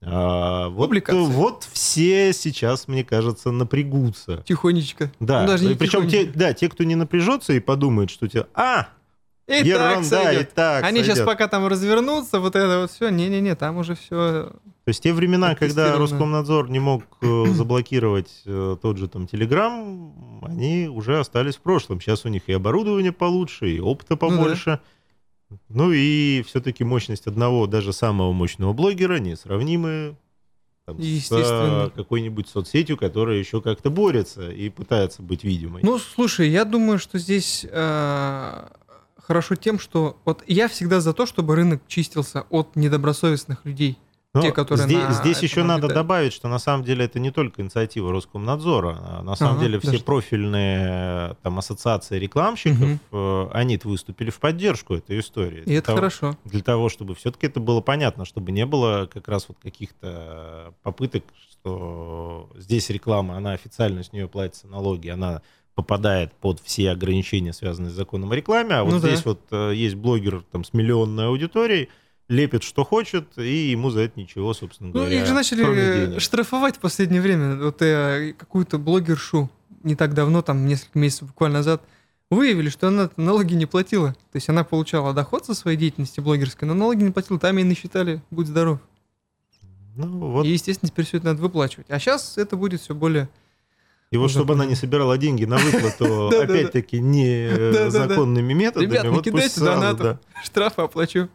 А, 0.04 0.68
вот, 0.68 0.90
вот 1.12 1.68
все 1.72 2.32
сейчас, 2.32 2.88
мне 2.88 3.04
кажется, 3.04 3.52
напрягутся. 3.52 4.42
Тихонечко. 4.46 5.12
Да, 5.20 5.42
ну, 5.42 5.46
даже 5.46 5.66
не 5.66 5.74
причем 5.74 6.08
те, 6.08 6.24
да, 6.24 6.52
те, 6.52 6.68
кто 6.68 6.82
не 6.82 6.96
напряжется 6.96 7.52
и 7.52 7.60
подумает, 7.60 8.10
что 8.10 8.26
тебе, 8.26 8.46
а, 8.54 8.88
и 9.46 9.66
ерунда, 9.66 10.22
так 10.22 10.40
и 10.40 10.44
так 10.44 10.84
Они 10.84 11.00
сойдет. 11.00 11.16
сейчас 11.16 11.26
пока 11.26 11.48
там 11.48 11.66
развернутся, 11.66 12.40
вот 12.40 12.56
это 12.56 12.80
вот 12.80 12.90
все, 12.90 13.10
не-не-не, 13.10 13.54
там 13.54 13.76
уже 13.76 13.94
все... 13.94 14.52
То 14.84 14.88
есть 14.88 15.02
те 15.02 15.12
времена, 15.12 15.54
когда 15.54 15.96
Роскомнадзор 15.96 16.70
не 16.70 16.80
мог 16.80 17.04
э, 17.20 17.44
заблокировать 17.52 18.42
э, 18.44 18.76
тот 18.80 18.98
же 18.98 19.08
там 19.08 19.28
Телеграм, 19.28 20.40
они 20.42 20.88
уже 20.88 21.20
остались 21.20 21.56
в 21.56 21.60
прошлом. 21.60 22.00
Сейчас 22.00 22.24
у 22.24 22.28
них 22.28 22.42
и 22.48 22.52
оборудование 22.52 23.12
получше, 23.12 23.70
и 23.70 23.80
опыта 23.80 24.16
побольше. 24.16 24.70
Ну, 24.70 24.76
да. 24.76 24.80
Ну 25.68 25.92
и 25.92 26.42
все-таки 26.46 26.84
мощность 26.84 27.26
одного, 27.26 27.66
даже 27.66 27.92
самого 27.92 28.32
мощного 28.32 28.72
блогера 28.72 29.18
несравнимы 29.18 30.16
там, 30.84 31.00
с 31.00 31.92
какой-нибудь 31.94 32.48
соцсетью, 32.48 32.96
которая 32.96 33.38
еще 33.38 33.60
как-то 33.60 33.90
борется 33.90 34.50
и 34.50 34.68
пытается 34.68 35.22
быть 35.22 35.44
видимой. 35.44 35.82
Ну, 35.84 35.98
слушай, 35.98 36.48
я 36.48 36.64
думаю, 36.64 36.98
что 36.98 37.18
здесь 37.18 37.64
э, 37.68 38.68
хорошо 39.16 39.54
тем, 39.54 39.78
что 39.78 40.20
вот 40.24 40.42
я 40.46 40.68
всегда 40.68 41.00
за 41.00 41.12
то, 41.12 41.26
чтобы 41.26 41.54
рынок 41.54 41.82
чистился 41.86 42.42
от 42.50 42.74
недобросовестных 42.76 43.64
людей. 43.64 43.98
Но 44.34 44.40
те, 44.40 44.52
которые 44.52 44.86
здесь, 44.86 45.02
на 45.02 45.12
здесь 45.12 45.42
еще 45.42 45.62
надо 45.62 45.88
добавить, 45.88 46.32
что 46.32 46.48
на 46.48 46.58
самом 46.58 46.84
деле 46.84 47.04
это 47.04 47.20
не 47.20 47.30
только 47.30 47.60
инициатива 47.60 48.12
Роскомнадзора. 48.12 48.98
А 49.00 49.22
на 49.22 49.36
самом 49.36 49.56
ага, 49.56 49.64
деле 49.64 49.78
все 49.78 49.98
профильные 50.02 51.36
там, 51.42 51.58
ассоциации 51.58 52.18
рекламщиков, 52.18 52.98
угу. 53.10 53.50
они 53.52 53.78
выступили 53.84 54.30
в 54.30 54.40
поддержку 54.40 54.94
этой 54.94 55.20
истории. 55.20 55.62
И 55.66 55.74
это 55.74 55.88
того, 55.88 55.96
хорошо. 55.96 56.38
Для 56.46 56.62
того, 56.62 56.88
чтобы 56.88 57.14
все-таки 57.14 57.46
это 57.46 57.60
было 57.60 57.82
понятно, 57.82 58.24
чтобы 58.24 58.52
не 58.52 58.64
было 58.64 59.06
как 59.12 59.28
раз 59.28 59.48
вот 59.48 59.58
каких-то 59.62 60.72
попыток, 60.82 61.24
что 61.50 62.48
здесь 62.56 62.88
реклама, 62.88 63.36
она 63.36 63.52
официально 63.52 64.02
с 64.02 64.14
нее 64.14 64.28
платятся 64.28 64.66
налоги, 64.66 65.08
она 65.08 65.42
попадает 65.74 66.32
под 66.32 66.60
все 66.60 66.90
ограничения, 66.90 67.52
связанные 67.52 67.90
с 67.90 67.94
законом 67.94 68.32
о 68.32 68.36
рекламе, 68.36 68.76
а 68.76 68.84
вот 68.84 68.92
ну, 68.92 68.98
здесь 68.98 69.22
да. 69.22 69.30
вот 69.30 69.40
э, 69.50 69.72
есть 69.74 69.94
блогер 69.94 70.42
там, 70.50 70.64
с 70.64 70.72
миллионной 70.74 71.28
аудиторией, 71.28 71.88
лепит, 72.32 72.62
что 72.62 72.84
хочет, 72.84 73.36
и 73.36 73.70
ему 73.70 73.90
за 73.90 74.00
это 74.00 74.18
ничего, 74.18 74.54
собственно 74.54 74.90
говоря. 74.90 75.10
Ну, 75.10 75.22
их 75.22 75.26
же 75.26 75.34
начали 75.34 76.18
штрафовать 76.18 76.76
в 76.76 76.80
последнее 76.80 77.20
время. 77.20 77.56
Вот 77.56 77.82
я 77.82 78.32
какую-то 78.36 78.78
блогершу 78.78 79.50
не 79.82 79.94
так 79.94 80.14
давно, 80.14 80.42
там 80.42 80.66
несколько 80.66 80.98
месяцев 80.98 81.28
буквально 81.28 81.58
назад, 81.58 81.82
выявили, 82.30 82.70
что 82.70 82.88
она 82.88 83.10
налоги 83.16 83.54
не 83.54 83.66
платила. 83.66 84.12
То 84.12 84.36
есть 84.36 84.48
она 84.48 84.64
получала 84.64 85.12
доход 85.12 85.44
со 85.44 85.54
своей 85.54 85.76
деятельности 85.76 86.20
блогерской, 86.20 86.66
но 86.66 86.74
налоги 86.74 87.02
не 87.02 87.10
платила, 87.10 87.38
там 87.38 87.56
ей 87.56 87.64
насчитали, 87.64 88.22
будь 88.30 88.46
здоров. 88.46 88.78
Ну, 89.94 90.06
вот. 90.30 90.46
И, 90.46 90.48
естественно, 90.48 90.88
теперь 90.88 91.04
все 91.04 91.18
это 91.18 91.26
надо 91.26 91.42
выплачивать. 91.42 91.86
А 91.90 91.98
сейчас 91.98 92.38
это 92.38 92.56
будет 92.56 92.80
все 92.80 92.94
более... 92.94 93.28
И 94.10 94.16
вот 94.18 94.30
чтобы 94.30 94.54
она 94.54 94.66
не 94.66 94.74
собирала 94.74 95.16
деньги 95.16 95.44
на 95.44 95.56
выплату, 95.56 96.28
опять-таки, 96.40 97.00
незаконными 97.00 98.52
методами. 98.52 98.90
Ребят, 98.90 99.04
не 99.04 99.22
кидайте 99.22 99.60
донатов, 99.60 100.18
штрафы 100.42 100.82
оплачу. 100.82 101.28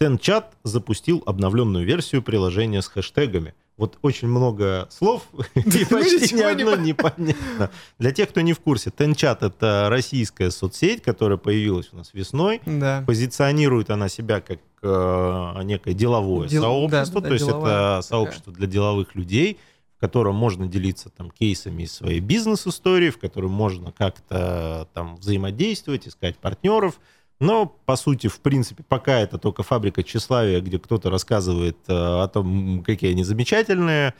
TenChat 0.00 0.46
запустил 0.64 1.22
обновленную 1.24 1.84
версию 1.84 2.22
приложения 2.22 2.82
с 2.82 2.88
хэштегами. 2.88 3.54
Вот 3.76 3.98
очень 4.02 4.28
много 4.28 4.86
слов, 4.90 5.22
и 5.54 5.84
почти 5.84 6.34
ни 6.34 6.42
одно 6.42 6.76
непонятно. 6.76 7.70
Для 7.98 8.12
тех, 8.12 8.28
кто 8.28 8.40
не 8.40 8.52
в 8.52 8.60
курсе, 8.60 8.90
TenChat— 8.90 9.38
это 9.40 9.88
российская 9.90 10.50
соцсеть, 10.50 11.02
которая 11.02 11.38
появилась 11.38 11.88
у 11.92 11.96
нас 11.96 12.14
весной. 12.14 12.60
Позиционирует 13.04 13.90
она 13.90 14.08
себя 14.08 14.40
как 14.40 14.60
э, 14.82 15.62
некое 15.64 15.94
деловое 15.94 16.48
Дел... 16.48 16.62
сообщество, 16.62 17.22
то 17.22 17.32
есть 17.32 17.48
это 17.48 18.00
сообщество 18.02 18.52
для 18.52 18.68
деловых 18.68 19.16
людей, 19.16 19.58
в 19.96 20.00
котором 20.00 20.36
можно 20.36 20.68
делиться 20.68 21.08
там 21.10 21.30
кейсами 21.30 21.82
из 21.82 21.92
своей 21.92 22.20
бизнес-истории, 22.20 23.10
в 23.10 23.18
котором 23.18 23.50
можно 23.50 23.90
как-то 23.90 24.88
там 24.92 25.16
взаимодействовать, 25.16 26.06
искать 26.06 26.36
партнеров— 26.36 27.00
но, 27.40 27.66
по 27.66 27.96
сути, 27.96 28.28
в 28.28 28.40
принципе, 28.40 28.84
пока 28.86 29.18
это 29.18 29.38
только 29.38 29.62
фабрика 29.62 30.02
тщеславия, 30.02 30.60
где 30.60 30.78
кто-то 30.78 31.10
рассказывает 31.10 31.76
э, 31.88 31.92
о 31.92 32.28
том, 32.28 32.82
какие 32.84 33.10
они 33.10 33.24
замечательные. 33.24 34.14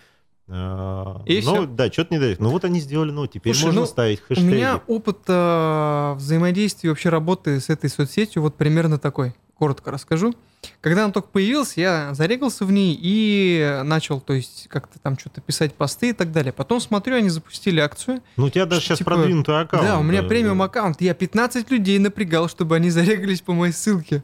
Э, 0.48 1.20
и 1.26 1.40
ну, 1.44 1.54
все. 1.54 1.66
да, 1.66 1.90
что-то 1.90 2.14
не 2.14 2.20
дает. 2.20 2.40
Ну, 2.40 2.50
вот 2.50 2.64
они 2.64 2.80
сделали, 2.80 3.12
ну, 3.12 3.26
теперь 3.26 3.54
Слушай, 3.54 3.66
можно 3.66 3.80
ну, 3.82 3.86
ставить 3.86 4.20
хэштеги. 4.20 4.46
У 4.46 4.50
меня 4.50 4.80
опыт 4.88 5.18
э, 5.28 6.14
взаимодействия, 6.16 6.90
вообще 6.90 7.08
работы 7.08 7.60
с 7.60 7.70
этой 7.70 7.88
соцсетью 7.88 8.42
вот 8.42 8.56
примерно 8.56 8.98
такой. 8.98 9.34
Коротко 9.58 9.90
расскажу. 9.90 10.34
Когда 10.80 11.04
он 11.04 11.12
только 11.12 11.28
появился, 11.28 11.80
я 11.80 12.14
зарегался 12.14 12.64
в 12.64 12.72
ней 12.72 12.98
и 13.00 13.80
начал, 13.84 14.20
то 14.20 14.32
есть, 14.32 14.66
как-то 14.68 14.98
там 14.98 15.18
что-то 15.18 15.40
писать 15.40 15.74
посты 15.74 16.10
и 16.10 16.12
так 16.12 16.32
далее. 16.32 16.52
Потом 16.52 16.80
смотрю, 16.80 17.16
они 17.16 17.28
запустили 17.28 17.80
акцию. 17.80 18.22
Ну, 18.36 18.46
у 18.46 18.50
тебя 18.50 18.66
даже 18.66 18.82
сейчас 18.82 18.98
типа, 18.98 19.12
продвинутый 19.12 19.60
аккаунт. 19.60 19.86
Да, 19.86 19.98
у 19.98 20.02
меня 20.02 20.22
да, 20.22 20.28
премиум 20.28 20.58
да. 20.58 20.64
аккаунт. 20.64 21.00
Я 21.00 21.14
15 21.14 21.70
людей 21.70 21.98
напрягал, 21.98 22.48
чтобы 22.48 22.76
они 22.76 22.90
зарегались 22.90 23.40
по 23.40 23.52
моей 23.52 23.72
ссылке. 23.72 24.22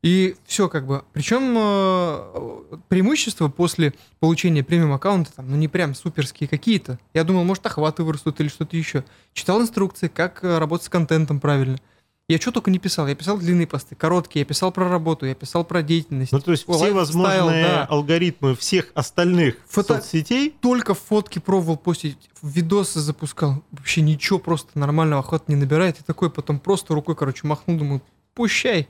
И 0.00 0.36
все 0.46 0.68
как 0.68 0.86
бы. 0.86 1.02
Причем 1.12 1.56
э, 1.58 2.78
преимущества 2.88 3.48
после 3.48 3.94
получения 4.20 4.62
премиум 4.62 4.92
аккаунта, 4.92 5.32
там, 5.34 5.50
ну 5.50 5.56
не 5.56 5.66
прям 5.66 5.94
суперские 5.96 6.48
какие-то. 6.48 7.00
Я 7.14 7.24
думал, 7.24 7.42
может, 7.42 7.66
охваты 7.66 8.04
вырастут 8.04 8.40
или 8.40 8.48
что-то 8.48 8.76
еще. 8.76 9.04
Читал 9.32 9.60
инструкции, 9.60 10.06
как 10.06 10.44
э, 10.44 10.58
работать 10.58 10.86
с 10.86 10.88
контентом 10.88 11.40
правильно. 11.40 11.78
Я 12.28 12.38
что 12.38 12.52
только 12.52 12.70
не 12.70 12.78
писал. 12.78 13.06
Я 13.08 13.14
писал 13.14 13.38
длинные 13.38 13.66
посты, 13.66 13.94
короткие, 13.94 14.40
я 14.40 14.44
писал 14.44 14.70
про 14.70 14.86
работу, 14.86 15.24
я 15.24 15.34
писал 15.34 15.64
про 15.64 15.82
деятельность. 15.82 16.30
Ну, 16.30 16.40
то 16.40 16.50
есть 16.50 16.64
все 16.64 16.92
возможные 16.92 17.64
да. 17.64 17.84
алгоритмы 17.86 18.54
всех 18.54 18.92
остальных 18.92 19.56
Фото... 19.66 19.94
соцсетей? 19.94 20.54
Только 20.60 20.92
фотки 20.92 21.38
пробовал 21.38 21.78
постить, 21.78 22.18
видосы 22.42 23.00
запускал. 23.00 23.64
Вообще 23.70 24.02
ничего, 24.02 24.38
просто 24.38 24.78
нормального 24.78 25.20
охвата 25.22 25.44
не 25.48 25.56
набирает. 25.56 26.00
И 26.00 26.04
такой 26.04 26.28
потом 26.28 26.60
просто 26.60 26.92
рукой, 26.92 27.16
короче, 27.16 27.46
махнул, 27.46 27.78
думаю, 27.78 28.02
пущай, 28.34 28.88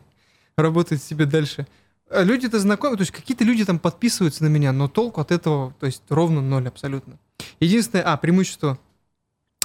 работает 0.57 1.01
себе 1.01 1.25
дальше. 1.25 1.69
А 2.11 2.25
люди-то 2.25 2.59
знакомы, 2.59 2.97
то 2.97 3.03
есть 3.03 3.13
какие-то 3.13 3.45
люди 3.45 3.65
там 3.65 3.79
подписываются 3.79 4.43
на 4.43 4.49
меня, 4.49 4.73
но 4.73 4.89
толку 4.89 5.21
от 5.21 5.31
этого, 5.31 5.75
то 5.79 5.87
есть 5.87 6.03
ровно 6.09 6.41
ноль 6.41 6.67
абсолютно. 6.67 7.21
Единственное, 7.61 8.03
а, 8.03 8.17
преимущество 8.17 8.81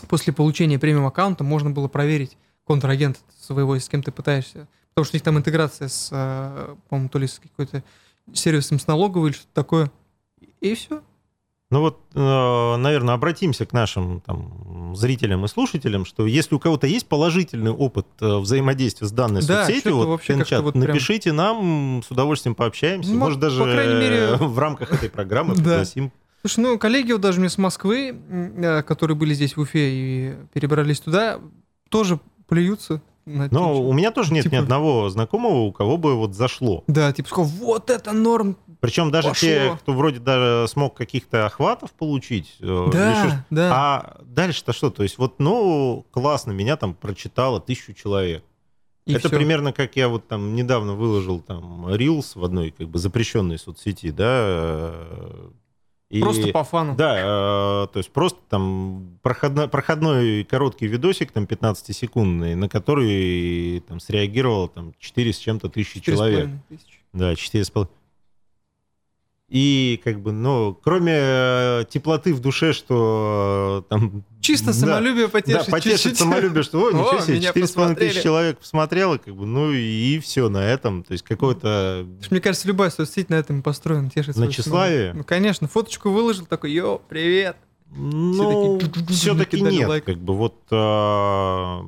после 0.07 0.31
получения 0.31 0.77
премиум 0.77 1.07
аккаунта 1.07 1.43
можно 1.43 1.71
было 1.71 1.87
проверить 1.87 2.37
контрагент 2.65 3.19
своего, 3.41 3.77
с 3.77 3.89
кем 3.89 4.03
ты 4.03 4.11
пытаешься 4.11 4.67
Потому 4.93 5.05
что 5.05 5.15
у 5.15 5.17
них 5.17 5.23
там 5.23 5.37
интеграция 5.37 5.87
с, 5.87 6.09
э, 6.11 6.75
по-моему, 6.87 7.09
то 7.09 7.17
ли 7.17 7.25
с 7.27 7.39
какой-то 7.39 7.83
сервисом 8.31 8.79
с 8.79 8.85
налоговой 8.85 9.29
или 9.29 9.35
что-то 9.35 9.53
такое. 9.53 9.91
И 10.61 10.75
все. 10.75 11.01
Ну 11.71 11.79
вот, 11.79 11.99
э, 12.13 12.75
наверное, 12.77 13.15
обратимся 13.15 13.65
к 13.65 13.73
нашим 13.73 14.21
там, 14.21 14.95
зрителям 14.95 15.43
и 15.45 15.47
слушателям, 15.47 16.05
что 16.05 16.27
если 16.27 16.53
у 16.53 16.59
кого-то 16.59 16.85
есть 16.85 17.07
положительный 17.07 17.71
опыт 17.71 18.05
э, 18.21 18.37
взаимодействия 18.37 19.07
с 19.07 19.11
данной 19.11 19.41
Да, 19.41 19.65
соцсетью, 19.65 19.95
вот, 19.95 20.21
чат, 20.21 20.61
вот 20.61 20.73
прям- 20.73 20.85
напишите 20.85 21.31
нам, 21.31 22.03
с 22.07 22.11
удовольствием 22.11 22.53
пообщаемся. 22.53 23.09
Ну, 23.09 23.17
Может, 23.17 23.39
даже 23.39 23.63
по 23.63 23.71
крайней 23.71 23.95
мере- 23.95 24.35
в 24.35 24.59
рамках 24.59 24.91
этой 24.93 25.09
программы 25.09 25.55
пригласим. 25.55 26.11
Слушай, 26.41 26.59
ну, 26.59 26.77
коллеги 26.77 27.13
вот 27.13 27.21
даже 27.21 27.39
мне 27.39 27.49
с 27.49 27.57
Москвы, 27.57 28.15
которые 28.85 29.17
были 29.17 29.33
здесь 29.33 29.57
в 29.57 29.61
Уфе 29.61 29.89
и 29.91 30.35
перебрались 30.53 30.99
туда, 30.99 31.39
тоже 31.89 32.19
плюются. 32.53 33.01
на 33.25 33.47
Но 33.51 33.73
тем, 33.75 33.85
у 33.85 33.93
меня 33.93 34.11
тоже 34.11 34.33
нет 34.33 34.45
ни 34.45 34.49
Типа- 34.49 34.63
одного 34.63 35.09
знакомого, 35.09 35.59
у 35.61 35.71
кого 35.71 35.97
бы 35.97 36.15
вот 36.15 36.35
зашло. 36.35 36.83
Да, 36.87 37.13
типа, 37.13 37.29
вот 37.43 37.89
это 37.89 38.11
норм. 38.11 38.57
Причем 38.81 39.11
даже 39.11 39.29
Пошло. 39.29 39.47
те, 39.47 39.77
кто 39.81 39.93
вроде 39.93 40.19
даже 40.19 40.67
смог 40.67 40.93
каких-то 40.93 41.45
охватов 41.45 41.91
получить, 41.93 42.57
э, 42.59 42.65
или 42.65 42.71
еще 42.71 43.29
Да, 43.29 43.45
да. 43.49 43.71
А 43.73 44.17
дальше-то 44.25 44.73
что? 44.73 44.89
То 44.89 45.03
есть 45.03 45.17
вот, 45.17 45.39
ну, 45.39 46.05
классно, 46.11 46.51
меня 46.51 46.75
там 46.75 46.93
прочитало 46.93 47.61
тысячу 47.61 47.93
человек. 47.93 48.43
И 49.05 49.13
Это 49.13 49.27
всё. 49.29 49.37
примерно 49.37 49.71
как 49.73 49.95
я 49.95 50.07
вот 50.09 50.27
там 50.27 50.55
недавно 50.55 50.93
выложил 50.93 51.39
там 51.39 51.87
Reels 51.87 52.31
в 52.35 52.43
одной 52.43 52.71
как 52.71 52.89
бы 52.89 52.99
запрещенной 52.99 53.57
соцсети, 53.57 54.11
да. 54.11 54.93
И- 56.17 56.21
Просто 56.21 56.47
по 56.49 56.63
фану. 56.63 56.95
Да, 56.95 57.17
э, 57.17 57.87
то 57.91 57.97
есть 57.97 58.11
просто 58.11 58.39
там 58.49 59.17
проходной, 59.21 59.67
проходной 59.67 60.43
короткий 60.43 60.87
видосик, 60.87 61.31
там 61.31 61.45
15-секундный, 61.45 62.55
на 62.55 62.69
который 62.69 63.79
там 63.87 63.99
среагировало 63.99 64.69
там 64.69 64.93
4 64.99 65.33
с 65.33 65.37
чем-то 65.37 65.69
тысячи 65.69 65.99
человек. 66.01 66.39
половиной 66.41 66.59
тысячи. 66.69 66.99
Да, 67.13 67.35
4,5. 67.35 67.89
И 69.53 70.01
как 70.03 70.19
бы, 70.19 70.31
ну, 70.31 70.75
кроме 70.83 71.13
э, 71.15 71.83
теплоты 71.87 72.33
в 72.33 72.39
душе, 72.39 72.73
что 72.73 73.85
э, 73.85 73.87
там... 73.87 74.23
Чисто 74.41 74.67
да, 74.67 74.73
самолюбие 74.73 75.27
Да, 75.27 75.31
потешить 75.31 75.69
потешит 75.69 75.99
чуть-чуть. 75.99 76.17
самолюбие, 76.17 76.63
что, 76.63 76.79
ой, 76.81 76.93
ничего 76.95 77.17
О, 77.17 77.21
себе, 77.21 77.35
меня 77.37 77.51
4,5 77.51 77.61
посмотрели. 77.61 78.09
тысяч 78.09 78.23
человек 78.23 78.57
посмотрело, 78.57 79.17
как 79.19 79.35
бы, 79.35 79.45
ну 79.45 79.71
и 79.71 80.17
все 80.17 80.49
на 80.49 80.57
этом. 80.57 81.03
То 81.03 81.11
есть 81.11 81.23
что, 81.23 82.07
Мне 82.31 82.41
кажется, 82.41 82.67
любая 82.67 82.89
соцсеть 82.89 83.29
на 83.29 83.35
этом 83.35 83.61
построена, 83.61 84.09
тешит 84.09 84.37
На 84.37 84.47
тщеславие? 84.51 85.13
Ну, 85.13 85.23
конечно, 85.23 85.67
фоточку 85.67 86.09
выложил, 86.09 86.47
такой, 86.47 86.71
йо, 86.71 86.99
привет. 87.07 87.55
Ну, 87.95 88.79
все-таки 89.09 89.57
накидали 89.57 89.75
нет. 89.75 89.87
лайк. 89.87 90.03
Как 90.05 90.17
бы 90.17 90.35
вот 90.35 90.63
э, 90.71 91.79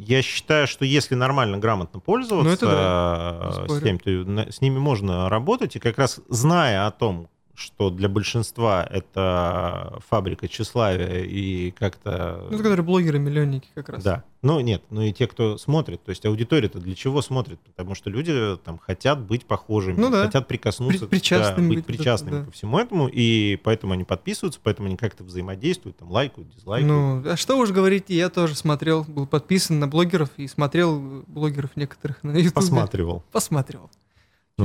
я 0.00 0.22
считаю, 0.22 0.66
что 0.66 0.84
если 0.84 1.14
нормально, 1.14 1.58
грамотно 1.58 2.00
пользоваться 2.00 2.64
Ну, 2.64 2.70
да, 2.70 3.64
э, 3.66 3.68
с 3.68 3.82
тем, 3.82 3.98
то 3.98 4.10
с 4.50 4.60
ними 4.60 4.78
можно 4.78 5.28
работать. 5.28 5.76
И 5.76 5.78
как 5.78 5.98
раз 5.98 6.20
зная 6.28 6.86
о 6.86 6.90
том, 6.90 7.28
что 7.54 7.90
для 7.90 8.08
большинства 8.08 8.86
это 8.88 9.98
фабрика 10.08 10.48
тщеславия 10.48 11.24
и 11.24 11.70
как-то... 11.72 12.46
Ну, 12.50 12.54
это 12.54 12.62
которые 12.62 12.84
блогеры-миллионники 12.84 13.68
как 13.74 13.90
раз. 13.90 14.02
Да. 14.02 14.24
Ну, 14.42 14.60
нет, 14.60 14.82
ну 14.88 15.02
и 15.02 15.12
те, 15.12 15.26
кто 15.26 15.58
смотрит. 15.58 16.02
То 16.02 16.10
есть 16.10 16.24
аудитория-то 16.24 16.78
для 16.78 16.94
чего 16.94 17.20
смотрит? 17.20 17.60
Потому 17.60 17.94
что 17.94 18.08
люди 18.08 18.56
там 18.64 18.78
хотят 18.78 19.20
быть 19.20 19.44
похожими, 19.44 20.00
Ну 20.00 20.10
да. 20.10 20.24
хотят 20.24 20.48
прикоснуться, 20.48 21.06
При- 21.06 21.18
причастными 21.18 21.68
да, 21.68 21.74
быть 21.74 21.86
причастными 21.86 22.38
да. 22.38 22.44
ко 22.46 22.50
всему 22.50 22.78
этому, 22.78 23.08
и 23.08 23.56
поэтому 23.56 23.92
они 23.92 24.04
подписываются, 24.04 24.58
поэтому 24.62 24.88
они 24.88 24.96
как-то 24.96 25.24
взаимодействуют, 25.24 25.98
там, 25.98 26.10
лайкают, 26.10 26.48
дизлайкают. 26.54 27.24
Ну, 27.24 27.30
а 27.32 27.36
что 27.36 27.58
уж 27.58 27.70
говорить, 27.70 28.04
я 28.08 28.30
тоже 28.30 28.54
смотрел, 28.54 29.04
был 29.04 29.26
подписан 29.26 29.78
на 29.78 29.86
блогеров 29.88 30.30
и 30.38 30.48
смотрел 30.48 31.22
блогеров 31.26 31.76
некоторых 31.76 32.22
на 32.22 32.30
YouTube. 32.36 32.54
Посматривал. 32.54 33.22
Посматривал. 33.32 33.90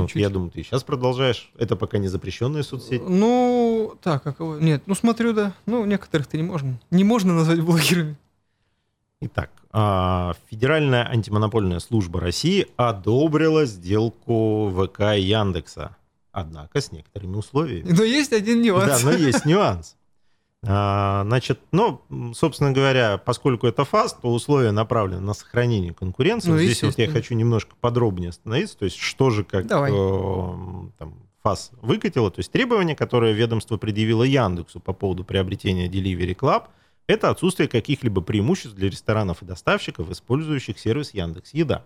Ну, 0.00 0.06
Чуть-чуть. 0.06 0.22
я 0.22 0.28
думаю, 0.30 0.50
ты 0.50 0.62
сейчас 0.62 0.82
продолжаешь. 0.84 1.50
Это 1.58 1.76
пока 1.76 1.98
не 1.98 2.08
запрещенная 2.08 2.62
соцсеть. 2.62 3.02
Ну, 3.06 3.96
так, 4.02 4.22
как 4.22 4.40
его- 4.40 4.58
Нет, 4.58 4.82
ну 4.86 4.94
смотрю, 4.94 5.32
да. 5.32 5.52
Ну, 5.66 5.84
некоторых-то 5.84 6.36
не 6.36 6.42
можно. 6.42 6.78
Не 6.90 7.04
можно 7.04 7.34
назвать 7.34 7.60
блогерами. 7.60 8.16
Итак, 9.20 9.50
а, 9.72 10.34
Федеральная 10.50 11.08
антимонопольная 11.08 11.78
служба 11.80 12.20
России 12.20 12.66
одобрила 12.76 13.64
сделку 13.64 14.70
ВК 14.70 15.16
и 15.16 15.22
Яндекса. 15.22 15.96
Однако 16.32 16.80
с 16.82 16.92
некоторыми 16.92 17.36
условиями. 17.36 17.90
Но 17.96 18.04
есть 18.04 18.32
один 18.34 18.60
нюанс. 18.60 18.86
Да, 18.86 18.98
но 19.10 19.12
есть 19.12 19.46
нюанс. 19.46 19.95
А, 20.68 21.22
Значит, 21.24 21.60
ну, 21.72 22.00
собственно 22.34 22.72
говоря, 22.72 23.18
поскольку 23.18 23.66
это 23.66 23.84
ФАС, 23.84 24.14
то 24.14 24.32
условия 24.32 24.72
направлены 24.72 25.20
на 25.20 25.34
сохранение 25.34 25.94
конкуренции. 25.94 26.50
Ну, 26.50 26.58
Здесь 26.58 26.82
вот 26.82 26.98
я 26.98 27.08
хочу 27.08 27.34
немножко 27.34 27.74
подробнее 27.80 28.30
остановиться. 28.30 28.76
То 28.78 28.84
есть, 28.84 28.96
что 28.96 29.30
же 29.30 29.44
как 29.44 29.66
Давай. 29.66 29.92
э, 29.92 30.88
там, 30.98 31.14
ФАС 31.42 31.70
выкатило. 31.80 32.30
То 32.30 32.40
есть, 32.40 32.50
требования, 32.50 32.96
которые 32.96 33.32
ведомство 33.34 33.76
предъявило 33.76 34.22
Яндексу 34.24 34.80
по 34.80 34.92
поводу 34.92 35.24
приобретения 35.24 35.88
Delivery 35.88 36.34
Club, 36.36 36.64
это 37.06 37.30
отсутствие 37.30 37.68
каких-либо 37.68 38.20
преимуществ 38.20 38.74
для 38.76 38.90
ресторанов 38.90 39.42
и 39.42 39.46
доставщиков, 39.46 40.10
использующих 40.10 40.78
сервис 40.78 41.14
Яндекс 41.14 41.54
Еда. 41.54 41.84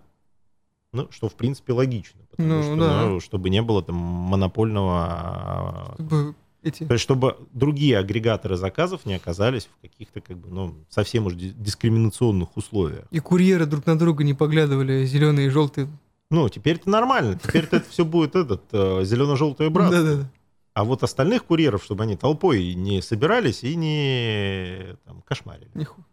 Ну, 0.92 1.08
что, 1.12 1.28
в 1.28 1.34
принципе, 1.34 1.72
логично. 1.74 2.20
Потому 2.30 2.48
Ну, 2.54 2.62
что, 2.62 2.76
да. 2.76 3.02
ну, 3.06 3.20
чтобы 3.20 3.50
не 3.50 3.60
было 3.62 3.82
там 3.82 3.96
монопольного 3.96 5.94
Как 5.98 6.06
бы 6.06 6.34
эти... 6.62 6.84
то 6.84 6.92
есть, 6.94 7.02
чтобы 7.02 7.36
другие 7.52 7.98
агрегаторы 7.98 8.56
заказов 8.56 9.06
не 9.06 9.14
оказались 9.14 9.66
в 9.66 9.80
каких-то, 9.82 10.20
как 10.20 10.36
бы, 10.38 10.48
ну, 10.48 10.74
совсем 10.88 11.26
уж 11.26 11.34
ди- 11.34 11.50
дискриминационных 11.50 12.56
условиях. 12.56 13.04
И 13.10 13.18
курьеры 13.18 13.66
друг 13.66 13.86
на 13.86 13.98
друга 13.98 14.24
не 14.24 14.34
поглядывали, 14.34 15.04
зеленые 15.04 15.46
и 15.46 15.50
желтые. 15.50 15.88
Ну, 16.30 16.48
теперь 16.48 16.76
это 16.76 16.88
нормально. 16.90 17.38
Теперь 17.42 17.64
это 17.64 17.80
все 17.88 18.04
будет 18.04 18.36
этот 18.36 18.62
зелено-желтый 18.72 19.68
брат. 19.70 19.90
Да-да-да. 19.90 20.30
А 20.74 20.84
вот 20.84 21.02
остальных 21.02 21.44
курьеров, 21.44 21.82
чтобы 21.82 22.04
они 22.04 22.16
толпой 22.16 22.74
не 22.74 23.02
собирались 23.02 23.64
и 23.64 23.74
не 23.74 24.96
там, 25.04 25.22
кошмарили. 25.22 25.70
Не, 25.74 25.84
ху- 25.84 26.04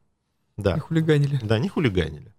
Да. 0.58 0.74
не 0.74 0.80
хулиганили. 0.80 1.40
Да, 1.44 1.60
не 1.60 1.70
хулиганили. 1.70 2.34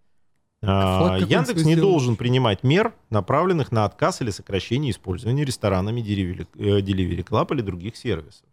А, 0.60 0.98
Флаг 0.98 1.20
какой 1.20 1.34
Яндекс 1.34 1.64
не 1.64 1.74
сделал. 1.74 1.90
должен 1.90 2.16
принимать 2.16 2.64
мер, 2.64 2.92
направленных 3.10 3.70
на 3.70 3.84
отказ 3.84 4.20
или 4.20 4.30
сокращение 4.30 4.90
использования 4.90 5.44
ресторанами 5.44 6.00
Delivery, 6.00 6.48
э, 6.56 6.80
Delivery 6.80 7.24
Club 7.24 7.54
или 7.54 7.62
других 7.62 7.96
сервисов. 7.96 8.44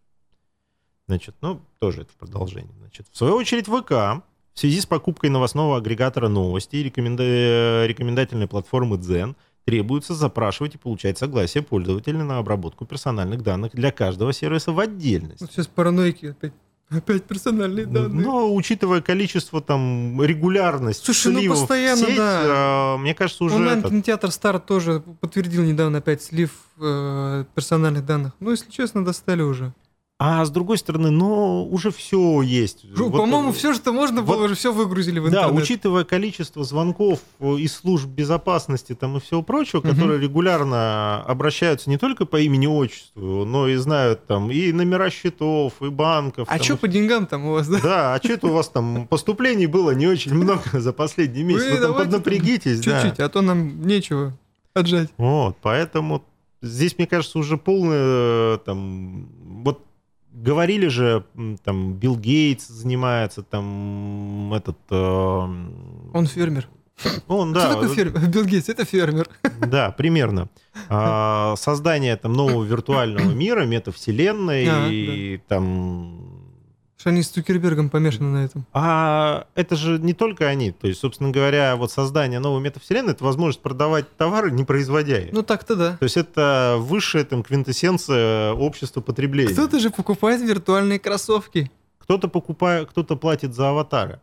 Значит, 1.08 1.36
ну, 1.42 1.62
тоже 1.80 2.02
это 2.02 2.12
в 2.12 2.16
продолжении. 2.16 2.74
Значит, 2.80 3.08
в 3.12 3.18
свою 3.18 3.36
очередь, 3.36 3.68
ВК 3.68 4.24
в 4.54 4.60
связи 4.60 4.80
с 4.80 4.86
покупкой 4.86 5.30
новостного 5.30 5.78
агрегатора 5.78 6.28
новости 6.28 6.78
и 6.78 6.84
рекоменда- 6.84 7.24
э, 7.24 7.88
рекомендательной 7.88 8.48
платформы 8.48 8.98
Zen 8.98 9.36
требуется 9.66 10.14
запрашивать 10.14 10.76
и 10.76 10.78
получать 10.78 11.18
согласие 11.18 11.64
пользователя 11.64 12.24
на 12.24 12.38
обработку 12.38 12.86
персональных 12.86 13.42
данных 13.42 13.72
для 13.74 13.92
каждого 13.92 14.32
сервиса 14.32 14.72
в 14.72 14.80
отдельности. 14.80 15.42
Вот 15.44 15.52
сейчас 15.52 15.68
параноики 15.68 16.28
опять. 16.28 16.54
Опять 16.92 17.24
персональные 17.24 17.88
данные. 17.88 18.26
Но 18.26 18.54
учитывая 18.54 19.02
количество 19.02 19.60
там 19.60 20.22
регулярность 20.22 21.04
Слушай, 21.04 21.32
ну, 21.34 21.40
сливов 21.40 21.58
в 21.58 21.62
постоянно, 21.62 22.06
сеть, 22.06 22.16
да. 22.18 22.96
э, 22.96 22.98
мне 22.98 23.16
кажется, 23.16 23.44
уже 23.44 23.56
этот- 23.56 23.68
Онлайн-кинотеатр 23.68 24.32
Старт 24.32 24.66
тоже 24.68 25.02
подтвердил 25.20 25.64
недавно 25.64 25.98
опять 25.98 26.22
слив 26.22 26.52
э, 26.80 27.46
персональных 27.56 28.06
данных. 28.06 28.34
Ну, 28.40 28.52
если 28.52 28.70
честно, 28.70 29.04
достали 29.04 29.42
уже. 29.42 29.74
А 30.18 30.46
с 30.46 30.50
другой 30.50 30.78
стороны, 30.78 31.10
ну, 31.10 31.68
уже 31.70 31.92
все 31.92 32.42
есть. 32.42 32.86
Жу, 32.96 33.10
Вот, 33.10 33.18
По-моему, 33.20 33.50
э, 33.50 33.54
все, 33.54 33.74
что 33.74 33.92
можно 33.92 34.22
было, 34.22 34.38
вот- 34.38 34.46
уже 34.46 34.56
все 34.56 34.72
выгрузили 34.72 35.20
в 35.20 35.30
Да, 35.30 35.42
интернет. 35.42 35.62
учитывая 35.64 36.04
количество 36.06 36.64
звонков 36.64 37.20
э, 37.42 37.56
из 37.58 37.76
служб 37.76 38.08
безопасности 38.08 38.96
там 38.96 39.18
и 39.18 39.20
всего 39.20 39.42
прочего, 39.42 39.82
Мгм. 39.82 39.90
которые 39.92 40.22
регулярно 40.22 41.22
обращаются 41.24 41.90
не 41.90 41.98
только 41.98 42.26
по 42.26 42.40
имени-отчеству, 42.40 43.44
но 43.44 43.68
и 43.68 43.76
знают 43.76 44.26
там 44.26 44.52
и 44.52 44.72
номера 44.72 45.10
счетов, 45.10 45.74
и 45.82 45.90
банков. 45.90 46.48
А 46.50 46.56
там, 46.60 46.64
что 46.64 46.74
и 46.76 46.78
по 46.78 46.88
деньгам 46.88 47.26
там 47.26 47.48
у 47.48 47.52
вас, 47.52 47.68
да? 47.68 47.80
Да, 47.84 48.14
а 48.14 48.18
что 48.20 48.32
это 48.32 48.48
у 48.48 48.54
вас 48.54 48.70
там 48.70 49.08
поступлений 49.08 49.68
было 49.68 49.92
не 49.92 50.08
очень 50.08 50.34
много 50.34 50.80
за 50.80 50.94
последний 50.94 51.44
месяц? 51.44 51.70
Вы 51.72 51.78
там 51.82 51.94
поднапрягитесь, 51.94 52.80
да. 52.80 53.02
Чуть-чуть, 53.02 53.20
а 53.20 53.28
то 53.28 53.42
нам 53.42 53.86
нечего 53.86 54.32
отжать. 54.74 55.10
Вот, 55.18 55.58
поэтому 55.62 56.24
здесь, 56.62 56.98
мне 56.98 57.06
кажется, 57.06 57.38
уже 57.38 57.58
полное 57.58 58.60
там 58.60 59.28
вот 59.62 59.82
говорили 60.36 60.88
же 60.88 61.26
там 61.64 61.94
Билл 61.94 62.18
Гейтс 62.18 62.68
занимается 62.68 63.42
там 63.44 64.54
этот 64.54 64.78
э, 64.92 64.96
Он 64.96 66.28
фермер. 66.28 66.68
он 67.28 67.52
Что 67.52 67.62
да 67.62 67.70
такое 67.70 67.88
вот- 67.88 67.96
фермер? 67.98 68.28
Билл 68.30 68.46
Гейтс, 68.46 68.70
это 68.70 68.86
фермер. 68.86 69.28
да 69.68 69.92
примерно 69.92 70.50
А, 70.90 71.56
создание 71.58 72.16
там 72.18 72.34
нового 72.34 72.64
виртуального 72.64 73.32
мира 73.34 73.66
метавселенной 73.66 74.68
А, 74.70 74.88
и 74.90 75.38
там 75.48 76.35
Что 77.06 77.12
они 77.12 77.22
с 77.22 77.28
Цукербергом 77.28 77.92
помешаны 77.92 78.30
на 78.30 78.46
этом. 78.46 78.66
А 78.74 79.46
это 79.54 79.76
же 79.76 80.00
не 80.00 80.14
только 80.14 80.48
они. 80.48 80.72
То 80.72 80.88
есть, 80.88 81.02
собственно 81.02 81.30
говоря, 81.30 81.76
вот 81.76 81.92
создание 81.92 82.40
новой 82.40 82.62
метавселенной— 82.62 83.12
это 83.14 83.24
возможность 83.24 83.62
продавать 83.62 84.18
товары, 84.18 84.50
не 84.50 84.64
производя 84.64 85.20
их. 85.20 85.32
Ну 85.32 85.44
так-то 85.44 85.76
да. 85.76 85.98
То 85.98 86.04
есть 86.06 86.18
это 86.18 86.78
высшая 86.80 87.24
там 87.24 87.44
квинтэссенция 87.44 88.54
общества 88.54 89.02
потребления. 89.02 89.54
Кто-то 89.54 89.80
же 89.80 89.92
покупает 89.92 90.42
виртуальные 90.42 90.98
кроссовки. 90.98 91.70
Кто-то 92.00 92.28
покупает, 92.28 92.90
кто-то 92.90 93.16
платит 93.16 93.54
за 93.54 93.70
аватары. 93.70 94.20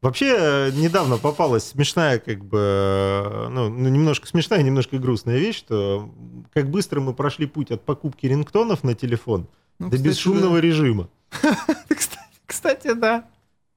Вообще, 0.00 0.36
э, 0.38 0.70
недавно 0.70 1.18
попалась 1.18 1.64
смешная, 1.64 2.18
как 2.18 2.42
бы, 2.42 2.58
э, 2.58 3.48
ну, 3.50 3.68
ну, 3.68 3.90
немножко 3.90 4.26
смешная, 4.26 4.62
немножко 4.62 4.96
грустная 4.96 5.36
вещь, 5.36 5.58
что 5.58 6.08
как 6.54 6.70
быстро 6.70 7.00
мы 7.00 7.12
прошли 7.12 7.44
путь 7.44 7.70
от 7.72 7.84
покупки 7.84 8.24
рингтонов 8.24 8.84
на 8.84 8.94
телефон 8.94 9.48
Ну, 9.78 9.90
до 9.90 9.96
кстати, 9.96 10.08
бесшумного 10.08 10.58
режима. 10.58 11.08
да. 11.42 11.56
Кстати, 11.88 12.28
Кстати, 12.46 12.92
да. 12.94 13.20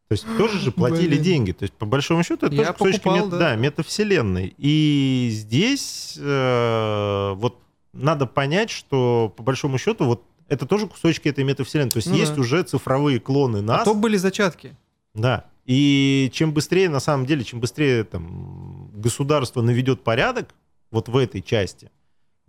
То 0.08 0.14
есть 0.14 0.26
тоже 0.38 0.58
же 0.60 0.72
платили 0.72 1.10
Блин. 1.10 1.22
деньги. 1.24 1.52
То 1.52 1.64
есть, 1.64 1.74
по 1.76 1.86
большому 1.86 2.24
счету, 2.24 2.48
это 2.48 2.56
Я 2.56 2.74
тоже 2.74 2.78
кусочки 2.78 3.04
покупал, 3.04 3.26
мет- 3.28 3.30
да. 3.32 3.38
да, 3.38 3.56
метавселенной. 3.56 4.56
И 4.58 5.30
здесь 5.32 6.18
э, 6.20 7.34
вот 7.36 7.60
надо 7.94 8.26
понять, 8.26 8.70
что 8.72 9.32
по 9.36 9.44
большому 9.44 9.78
счету 9.78 10.06
вот 10.06 10.24
это 10.48 10.66
тоже 10.66 10.88
кусочки 10.88 11.28
этой 11.28 11.44
метавселенной. 11.44 11.92
То 11.92 11.98
есть 11.98 12.10
Ну 12.10 12.16
есть 12.16 12.34
да. 12.34 12.42
уже 12.42 12.64
цифровые 12.64 13.20
клоны 13.20 13.58
А 13.58 13.62
нас. 13.62 13.84
то 13.84 13.94
были 13.94 14.18
зачатки. 14.18 14.76
Да. 15.14 15.46
И 15.66 16.32
чем 16.34 16.54
быстрее, 16.54 16.90
на 16.90 17.00
самом 17.00 17.28
деле, 17.28 17.44
чем 17.44 17.60
быстрее 17.60 18.04
там, 18.04 18.90
государство 18.96 19.62
наведет 19.62 20.04
порядок 20.04 20.50
вот 20.90 21.08
в 21.10 21.18
этой 21.18 21.42
части, 21.44 21.92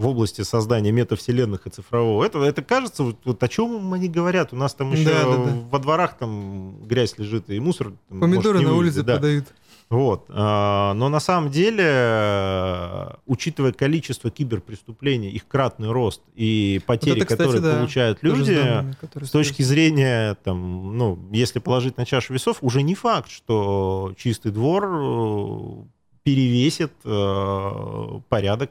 в 0.01 0.07
области 0.07 0.41
создания 0.41 0.93
метавселенных 0.93 1.67
и 1.67 1.71
цифрового, 1.71 2.25
это, 2.25 2.39
это 2.39 2.63
кажется, 2.63 3.03
вот, 3.03 3.17
вот 3.25 3.43
о 3.43 3.49
чем 3.49 3.93
они 3.93 4.09
говорят. 4.09 4.53
У 4.53 4.57
нас 4.57 4.73
там 4.73 4.93
еще 4.93 5.05
Да, 5.05 5.25
да, 5.25 5.37
да. 5.37 5.53
во 5.71 5.79
дворах 5.79 6.17
там 6.17 6.83
грязь 6.87 7.19
лежит 7.19 7.51
и 7.51 7.61
мусор. 7.61 7.93
Помидоры 8.09 8.61
может, 8.61 8.71
на 8.71 8.77
улице 8.77 9.03
да. 9.03 9.15
продают. 9.15 9.49
Вот. 9.91 10.25
А, 10.31 10.95
Но 10.95 11.11
на 11.11 11.21
самом 11.21 11.51
деле, 11.51 13.15
учитывая 13.27 13.73
количество 13.73 14.31
киберпреступлений, 14.31 15.31
их 15.31 15.47
кратный 15.47 15.91
рост 15.91 16.23
и 16.35 16.81
потери, 16.87 17.17
это, 17.17 17.27
кстати, 17.27 17.39
которые 17.39 17.61
да. 17.61 17.77
получают 17.77 18.23
люди, 18.23 18.55
данными, 18.55 18.97
которые 18.99 19.27
с 19.27 19.31
точки 19.31 19.63
зрения, 19.63 20.35
там, 20.45 20.97
ну, 20.97 21.19
если 21.31 21.59
положить 21.59 21.99
на 21.99 22.07
чашу 22.07 22.33
весов, 22.33 22.59
уже 22.63 22.83
не 22.83 22.95
факт, 22.95 23.31
что 23.31 24.15
чистый 24.17 24.51
двор 24.51 24.89
э, 24.91 25.83
перевесит 26.23 26.93
э, 27.05 28.21
порядок 28.29 28.71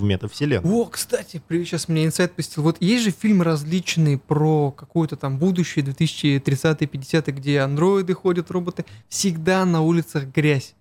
в 0.00 0.02
метавселенной. 0.02 0.68
О, 0.68 0.86
кстати, 0.86 1.40
при- 1.46 1.64
сейчас 1.64 1.86
мне 1.88 2.04
инсайт 2.04 2.32
посетил. 2.32 2.62
Вот 2.64 2.76
есть 2.80 3.04
же 3.04 3.10
фильмы 3.12 3.44
различные 3.44 4.18
про 4.18 4.72
какое-то 4.72 5.16
там 5.16 5.38
будущее, 5.38 5.84
2030-50, 5.84 7.30
где 7.32 7.60
андроиды 7.60 8.14
ходят, 8.14 8.50
роботы. 8.50 8.84
Всегда 9.08 9.64
на 9.64 9.82
улицах 9.82 10.24
грязь. 10.34 10.74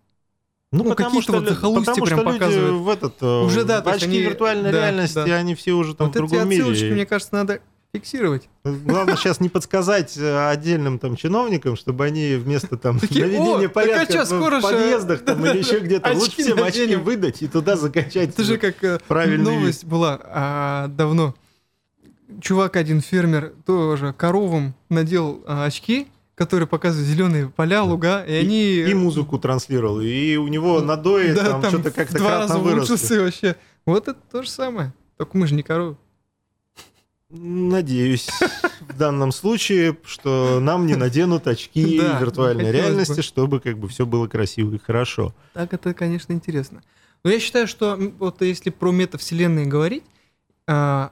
ну, 0.71 0.93
какие-то 0.93 1.31
вот 1.33 1.43
лю- 1.43 1.49
захолустья 1.49 1.93
потому 1.93 2.05
прям 2.05 2.19
что 2.19 2.29
люди 2.29 2.39
показывают. 2.39 2.81
в 2.83 2.89
этот 2.89 3.15
э, 3.21 3.41
Уже, 3.43 3.63
да, 3.63 3.81
в 3.81 3.87
очки 3.87 4.05
они- 4.05 4.19
виртуальной 4.19 4.71
да, 4.71 4.77
реальности, 4.81 5.15
да. 5.15 5.23
они 5.35 5.55
все 5.55 5.71
уже 5.73 5.95
там 5.95 6.07
вот 6.07 6.13
в 6.15 6.19
эти 6.23 6.27
другом 6.29 6.49
отсылочки, 6.49 6.83
мире. 6.83 6.93
мне 6.95 7.05
кажется, 7.07 7.33
надо 7.33 7.59
фиксировать. 7.93 8.49
Главное 8.63 9.15
сейчас 9.15 9.39
не 9.39 9.49
подсказать 9.49 10.15
э, 10.17 10.49
отдельным 10.49 10.99
там 10.99 11.15
чиновникам, 11.15 11.75
чтобы 11.75 12.05
они 12.05 12.35
вместо 12.35 12.77
там 12.77 12.99
Такие, 12.99 13.25
наведения 13.25 13.55
«О, 13.55 13.61
так 13.61 13.71
а 13.71 13.73
порядка 13.73 14.13
чё, 14.13 14.25
в- 14.25 14.61
подъездах 14.61 15.25
там 15.25 15.45
или 15.45 15.57
еще 15.57 15.79
где-то 15.79 16.11
лучше 16.13 16.41
всем 16.43 16.61
очки 16.61 16.81
наденем». 16.81 17.03
выдать 17.03 17.41
и 17.41 17.47
туда 17.47 17.75
закачать. 17.75 18.29
Это 18.29 18.43
же 18.43 18.57
как 18.57 18.83
э, 18.83 18.99
Правильный 19.07 19.43
новость 19.43 19.85
была 19.85 20.19
а, 20.23 20.87
давно. 20.87 21.35
Чувак 22.41 22.75
один, 22.75 23.01
фермер, 23.01 23.53
тоже 23.65 24.13
коровам 24.13 24.75
надел 24.89 25.43
а, 25.47 25.65
очки, 25.65 26.07
которые 26.35 26.67
показывают 26.67 27.09
зеленые 27.09 27.49
поля, 27.49 27.81
луга, 27.81 28.23
и, 28.23 28.33
они... 28.33 28.75
и 28.75 28.93
музыку 28.93 29.39
транслировал, 29.39 29.99
и 29.99 30.35
у 30.35 30.47
него 30.47 30.79
надои 30.79 31.33
Да, 31.33 31.45
там, 31.45 31.61
там 31.63 31.71
что-то 31.71 31.91
как-то 31.91 32.19
кратно 32.19 32.59
выросли. 32.59 33.17
вообще. 33.17 33.55
Вот 33.85 34.07
это 34.07 34.19
то 34.31 34.43
же 34.43 34.49
самое. 34.49 34.93
Только 35.17 35.35
мы 35.35 35.47
же 35.47 35.55
не 35.55 35.63
коровы. 35.63 35.97
Надеюсь, 37.31 38.27
в 38.81 38.97
данном 38.97 39.31
случае, 39.31 39.95
что 40.03 40.59
нам 40.59 40.87
не 40.87 40.95
наденут 40.95 41.47
очки 41.47 41.99
Да, 42.01 42.19
виртуальной 42.19 42.71
реальности, 42.71 43.17
бы. 43.17 43.21
чтобы 43.21 43.59
как 43.59 43.77
бы 43.77 43.87
все 43.87 44.07
было 44.07 44.27
красиво 44.27 44.73
и 44.73 44.79
хорошо. 44.79 45.35
Так 45.53 45.73
это, 45.73 45.93
конечно, 45.93 46.33
интересно. 46.33 46.81
Но 47.23 47.29
я 47.29 47.39
считаю, 47.39 47.67
что 47.67 47.97
вот 48.17 48.41
если 48.41 48.71
про 48.71 48.91
метавселенные 48.91 49.67
говорить, 49.67 50.03
а, 50.65 51.11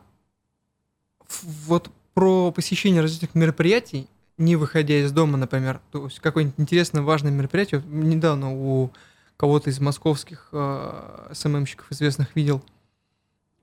вот 1.68 1.92
про 2.16 2.52
посещение 2.52 3.02
различных 3.02 3.36
мероприятий, 3.36 4.08
не 4.40 4.56
выходя 4.56 5.00
из 5.00 5.12
дома, 5.12 5.38
например, 5.38 5.82
то 5.92 6.06
есть 6.06 6.20
какое-нибудь 6.20 6.60
интересное, 6.60 7.04
важное 7.04 7.32
мероприятие, 7.32 7.82
вот 7.82 7.90
недавно 7.92 8.54
у 8.54 8.92
кого-то 9.36 9.70
из 9.70 9.80
московских 9.80 10.50
а, 10.52 11.30
СММщиков 11.32 11.92
известных 11.92 12.36
видел, 12.36 12.64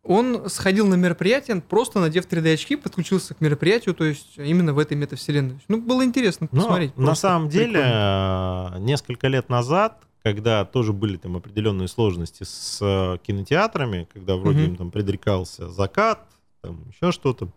он 0.04 0.48
сходил 0.50 0.86
на 0.86 0.94
мероприятие, 0.94 1.60
просто 1.60 1.98
надев 1.98 2.26
3D-очки, 2.26 2.76
подключился 2.76 3.34
к 3.34 3.40
мероприятию, 3.40 3.94
то 3.94 4.04
есть 4.04 4.36
именно 4.36 4.74
в 4.74 4.78
этой 4.78 4.96
метавселенной. 4.96 5.58
Ну, 5.68 5.80
было 5.80 6.04
интересно 6.04 6.48
Но 6.52 6.58
посмотреть. 6.60 6.96
на 6.96 7.06
просто 7.06 7.22
самом 7.28 7.48
деле, 7.48 7.72
прикольно. 7.72 8.72
э, 8.74 8.78
несколько 8.80 9.28
лет 9.28 9.48
назад, 9.48 9.98
когда 10.22 10.64
тоже 10.64 10.92
были 10.92 11.16
там 11.16 11.36
определенные 11.36 11.88
сложности 11.88 12.44
с 12.44 12.78
э, 12.80 13.18
кинотеатрами, 13.26 14.06
когда 14.12 14.36
вроде 14.36 14.60
Мгм. 14.60 14.68
им 14.70 14.76
там 14.76 14.90
предрекался 14.90 15.68
закат, 15.70 16.20
там 16.62 16.84
еще 16.90 17.10
что-то, 17.12 17.48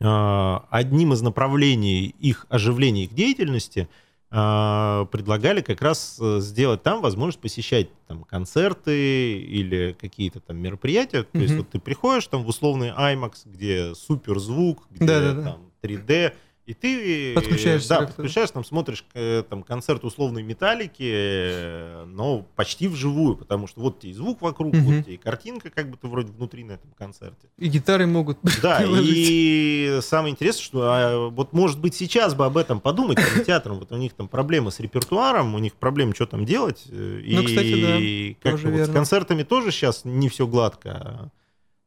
э, 0.00 0.58
одним 0.70 1.12
из 1.12 1.22
направлений 1.22 2.06
их 2.18 2.46
оживления 2.48 3.04
их 3.04 3.14
деятельности 3.14 3.88
предлагали 4.30 5.62
как 5.62 5.80
раз 5.80 6.18
э, 6.20 6.40
сделать 6.40 6.82
там 6.82 7.00
возможность 7.00 7.40
посещать 7.40 7.88
там 8.06 8.24
концерты 8.24 9.38
или 9.38 9.96
какие-то 9.98 10.40
там 10.40 10.58
мероприятия. 10.58 11.22
То 11.22 11.38
есть 11.38 11.54
вот 11.54 11.70
ты 11.70 11.78
приходишь 11.78 12.26
там 12.26 12.44
в 12.44 12.48
условный 12.48 12.90
IMAX, 12.90 13.32
где 13.46 13.94
супер 13.94 14.38
звук, 14.38 14.86
где 14.90 15.06
Да-да-да. 15.06 15.42
там 15.52 15.70
3D, 15.82 16.34
и 16.68 16.74
ты 16.74 17.32
Подключаешься 17.34 17.88
да, 17.88 18.06
подключаешь, 18.06 18.50
там 18.50 18.62
смотришь 18.62 19.02
э, 19.14 19.42
там 19.48 19.62
концерт 19.62 20.04
условной 20.04 20.42
металлики, 20.42 21.02
э, 21.02 22.04
но 22.04 22.42
почти 22.56 22.88
вживую, 22.88 23.36
потому 23.36 23.66
что 23.66 23.80
вот 23.80 24.00
тебе 24.00 24.10
и 24.12 24.14
звук 24.14 24.42
вокруг, 24.42 24.74
Мгм. 24.74 24.84
вот 24.84 25.04
тебе 25.06 25.14
и 25.14 25.16
картинка, 25.16 25.70
как 25.70 25.90
бы 25.90 25.96
ты 25.96 26.06
вроде 26.08 26.30
внутри 26.30 26.64
на 26.64 26.72
этом 26.72 26.90
концерте. 26.98 27.48
И 27.56 27.68
гитары 27.68 28.06
могут 28.06 28.36
Да, 28.62 28.80
приложить. 28.80 29.16
и 29.16 29.98
самое 30.02 30.32
интересное, 30.32 30.62
что 30.62 30.80
а, 30.84 31.28
вот 31.30 31.54
может 31.54 31.80
быть 31.80 31.94
сейчас 31.94 32.34
бы 32.34 32.44
об 32.44 32.58
этом 32.58 32.80
подумать 32.80 33.16
кинотеатрам, 33.18 33.78
вот 33.78 33.90
у 33.90 33.96
них 33.96 34.12
там 34.12 34.28
проблемы 34.28 34.70
с 34.70 34.78
репертуаром, 34.78 35.54
у 35.54 35.58
них 35.58 35.72
проблемы, 35.72 36.14
что 36.14 36.26
там 36.26 36.44
делать. 36.44 36.84
э, 36.90 37.22
Ну, 37.24 37.40
и 37.40 37.44
кстати, 37.46 38.34
да, 38.36 38.50
как 38.50 38.60
тоже 38.60 38.68
вот 38.76 38.86
с 38.86 38.92
концертами 38.92 39.42
тоже 39.42 39.70
сейчас 39.70 40.04
не 40.04 40.28
все 40.28 40.46
гладко. 40.46 40.90
а 40.90 41.28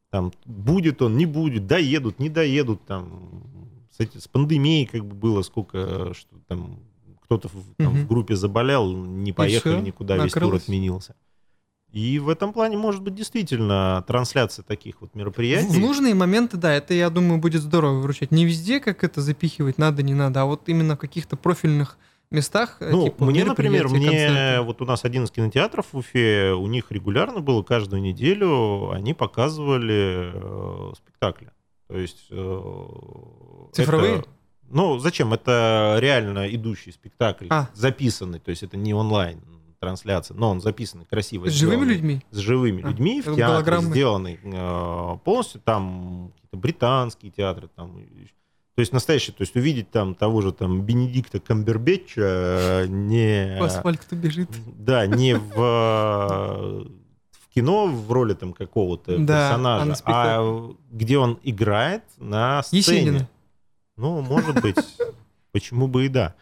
Там 0.10 0.34
будет 0.46 1.04
он, 1.04 1.18
не 1.18 1.28
будет, 1.28 1.68
доедут, 1.68 2.18
не 2.18 2.30
доедут, 2.30 2.84
там 2.88 3.61
с, 3.92 4.00
эти- 4.00 4.18
с 4.18 4.28
пандемией 4.28 4.86
как 4.86 5.06
бы 5.06 5.16
было 5.16 5.42
сколько, 5.44 6.14
что 6.14 6.36
там 6.48 6.80
кто-то 7.24 7.48
в, 7.48 7.54
там, 7.78 7.94
Мгм. 7.94 8.04
в 8.04 8.08
группе 8.08 8.36
заболел, 8.36 8.92
не 9.06 9.32
поехали 9.34 9.76
всё, 9.76 9.82
никуда, 9.82 10.16
весь 10.18 10.34
тур 10.34 10.42
накрылось. 10.44 10.64
отменился. 10.64 11.16
И 11.92 12.20
в 12.20 12.30
этом 12.30 12.54
плане 12.54 12.78
может 12.78 13.02
быть 13.02 13.16
действительно 13.16 14.04
трансляция 14.08 14.64
таких 14.64 15.02
вот 15.02 15.14
мероприятий. 15.14 15.68
В 15.68 15.80
нужные 15.80 16.14
моменты, 16.16 16.56
да, 16.58 16.74
это, 16.74 16.94
я 16.94 17.10
думаю, 17.10 17.40
будет 17.40 17.62
здорово 17.62 18.00
выручать. 18.00 18.32
Не 18.32 18.46
везде, 18.46 18.80
как 18.80 19.04
это 19.04 19.20
запихивать 19.22 19.78
надо, 19.78 20.02
не 20.04 20.14
надо, 20.14 20.42
а 20.42 20.46
вот 20.46 20.70
именно 20.70 20.96
в 20.96 21.00
каких-то 21.00 21.36
профильных 21.36 21.98
местах. 22.32 22.78
э, 22.80 22.92
Ну, 22.92 23.04
типа 23.04 23.26
мне, 23.26 23.44
например, 23.44 23.90
мне 23.90 24.08
концерты. 24.08 24.62
вот 24.62 24.82
у 24.82 24.86
нас 24.86 25.04
один 25.04 25.26
из 25.26 25.32
кинотеатров 25.32 25.88
в 25.92 25.98
Уфе, 25.98 26.54
у 26.54 26.66
них 26.68 26.92
регулярно 26.94 27.42
было 27.42 27.62
каждую 27.62 28.02
неделю, 28.02 28.90
они 28.92 29.14
показывали 29.14 30.32
э, 30.34 30.94
спектакли. 30.96 31.52
То 31.92 31.98
есть... 31.98 32.28
э, 32.30 33.68
Цифровые? 33.74 34.20
это- 34.20 34.30
ну, 34.70 34.98
зачем? 35.00 35.34
Это 35.34 35.98
реально 36.00 36.48
идущий 36.56 36.92
спектакль, 36.92 37.48
А. 37.50 37.68
записанный, 37.74 38.40
то 38.40 38.50
есть 38.52 38.64
это 38.64 38.78
не 38.78 38.94
онлайн 38.94 39.42
трансляция, 39.80 40.38
но 40.38 40.52
он 40.52 40.62
записанный, 40.62 41.06
красиво 41.06 41.48
С 41.50 41.54
живыми 41.54 41.84
людьми? 41.86 42.22
С 42.32 42.38
живыми 42.38 42.82
А, 42.84 42.90
людьми 42.90 43.20
в 43.22 43.26
театре, 43.26 43.46
голограммы. 43.48 43.90
сделанный 43.90 44.40
э, 44.44 45.18
полностью, 45.26 45.60
там 45.62 46.32
британские 46.54 47.32
театры, 47.32 47.68
там 47.76 48.00
то 48.76 48.80
есть 48.80 48.94
настоящий, 48.94 49.32
то 49.34 49.42
есть 49.42 49.56
увидеть 49.58 49.92
там 49.92 50.16
того 50.16 50.42
же 50.42 50.54
там 50.54 50.84
Бенедикта 50.84 51.40
Камбербэтча 51.42 52.22
э, 52.22 52.86
не... 52.88 53.58
По 53.60 53.66
асфальту 53.66 54.16
бежит. 54.16 54.50
Да, 54.78 55.06
не 55.08 55.36
в 55.36 56.88
кино 57.54 57.88
в 57.88 58.12
роли 58.12 58.34
там 58.34 58.54
какого-то 58.54 59.18
Да, 59.18 59.50
персонажа, 59.50 59.86
на 59.86 59.96
а, 60.06 60.72
где 60.92 61.18
он 61.18 61.40
играет 61.44 62.04
на 62.18 62.64
сцене. 62.64 62.80
Есенина. 62.80 63.30
Ну, 63.98 64.22
может 64.22 64.62
быть, 64.62 64.78
почему 65.52 65.88
бы 65.88 66.06
и 66.06 66.10
да. 66.10 66.36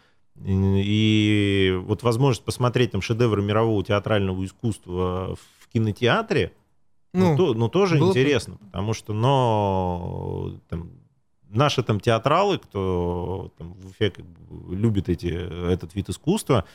И, 0.46 1.78
вот 1.86 2.04
возможность 2.04 2.46
посмотреть 2.46 2.92
там 2.92 3.02
шедевры 3.02 3.42
мирового 3.42 3.84
театрального 3.84 4.44
искусства 4.46 5.36
в 5.36 5.68
кинотеатре, 5.74 6.54
ну, 7.14 7.32
Ну, 7.32 7.38
то- 7.38 7.54
ну, 7.56 7.70
тоже 7.70 7.98
было 7.98 8.06
бы. 8.06 8.12
интересно, 8.12 8.58
потому 8.58 8.94
что, 8.94 9.14
но 9.14 10.54
там, 10.70 10.92
наши 11.50 11.82
там 11.84 12.00
театралы, 12.00 12.60
кто 12.60 13.52
там, 13.58 13.74
в 13.74 13.88
Уфе 13.88 14.12
как 14.12 14.26
бы 14.26 14.76
любит 14.76 15.10
эти, 15.10 15.28
этот 15.72 15.96
вид 15.96 16.08
искусства, 16.10 16.66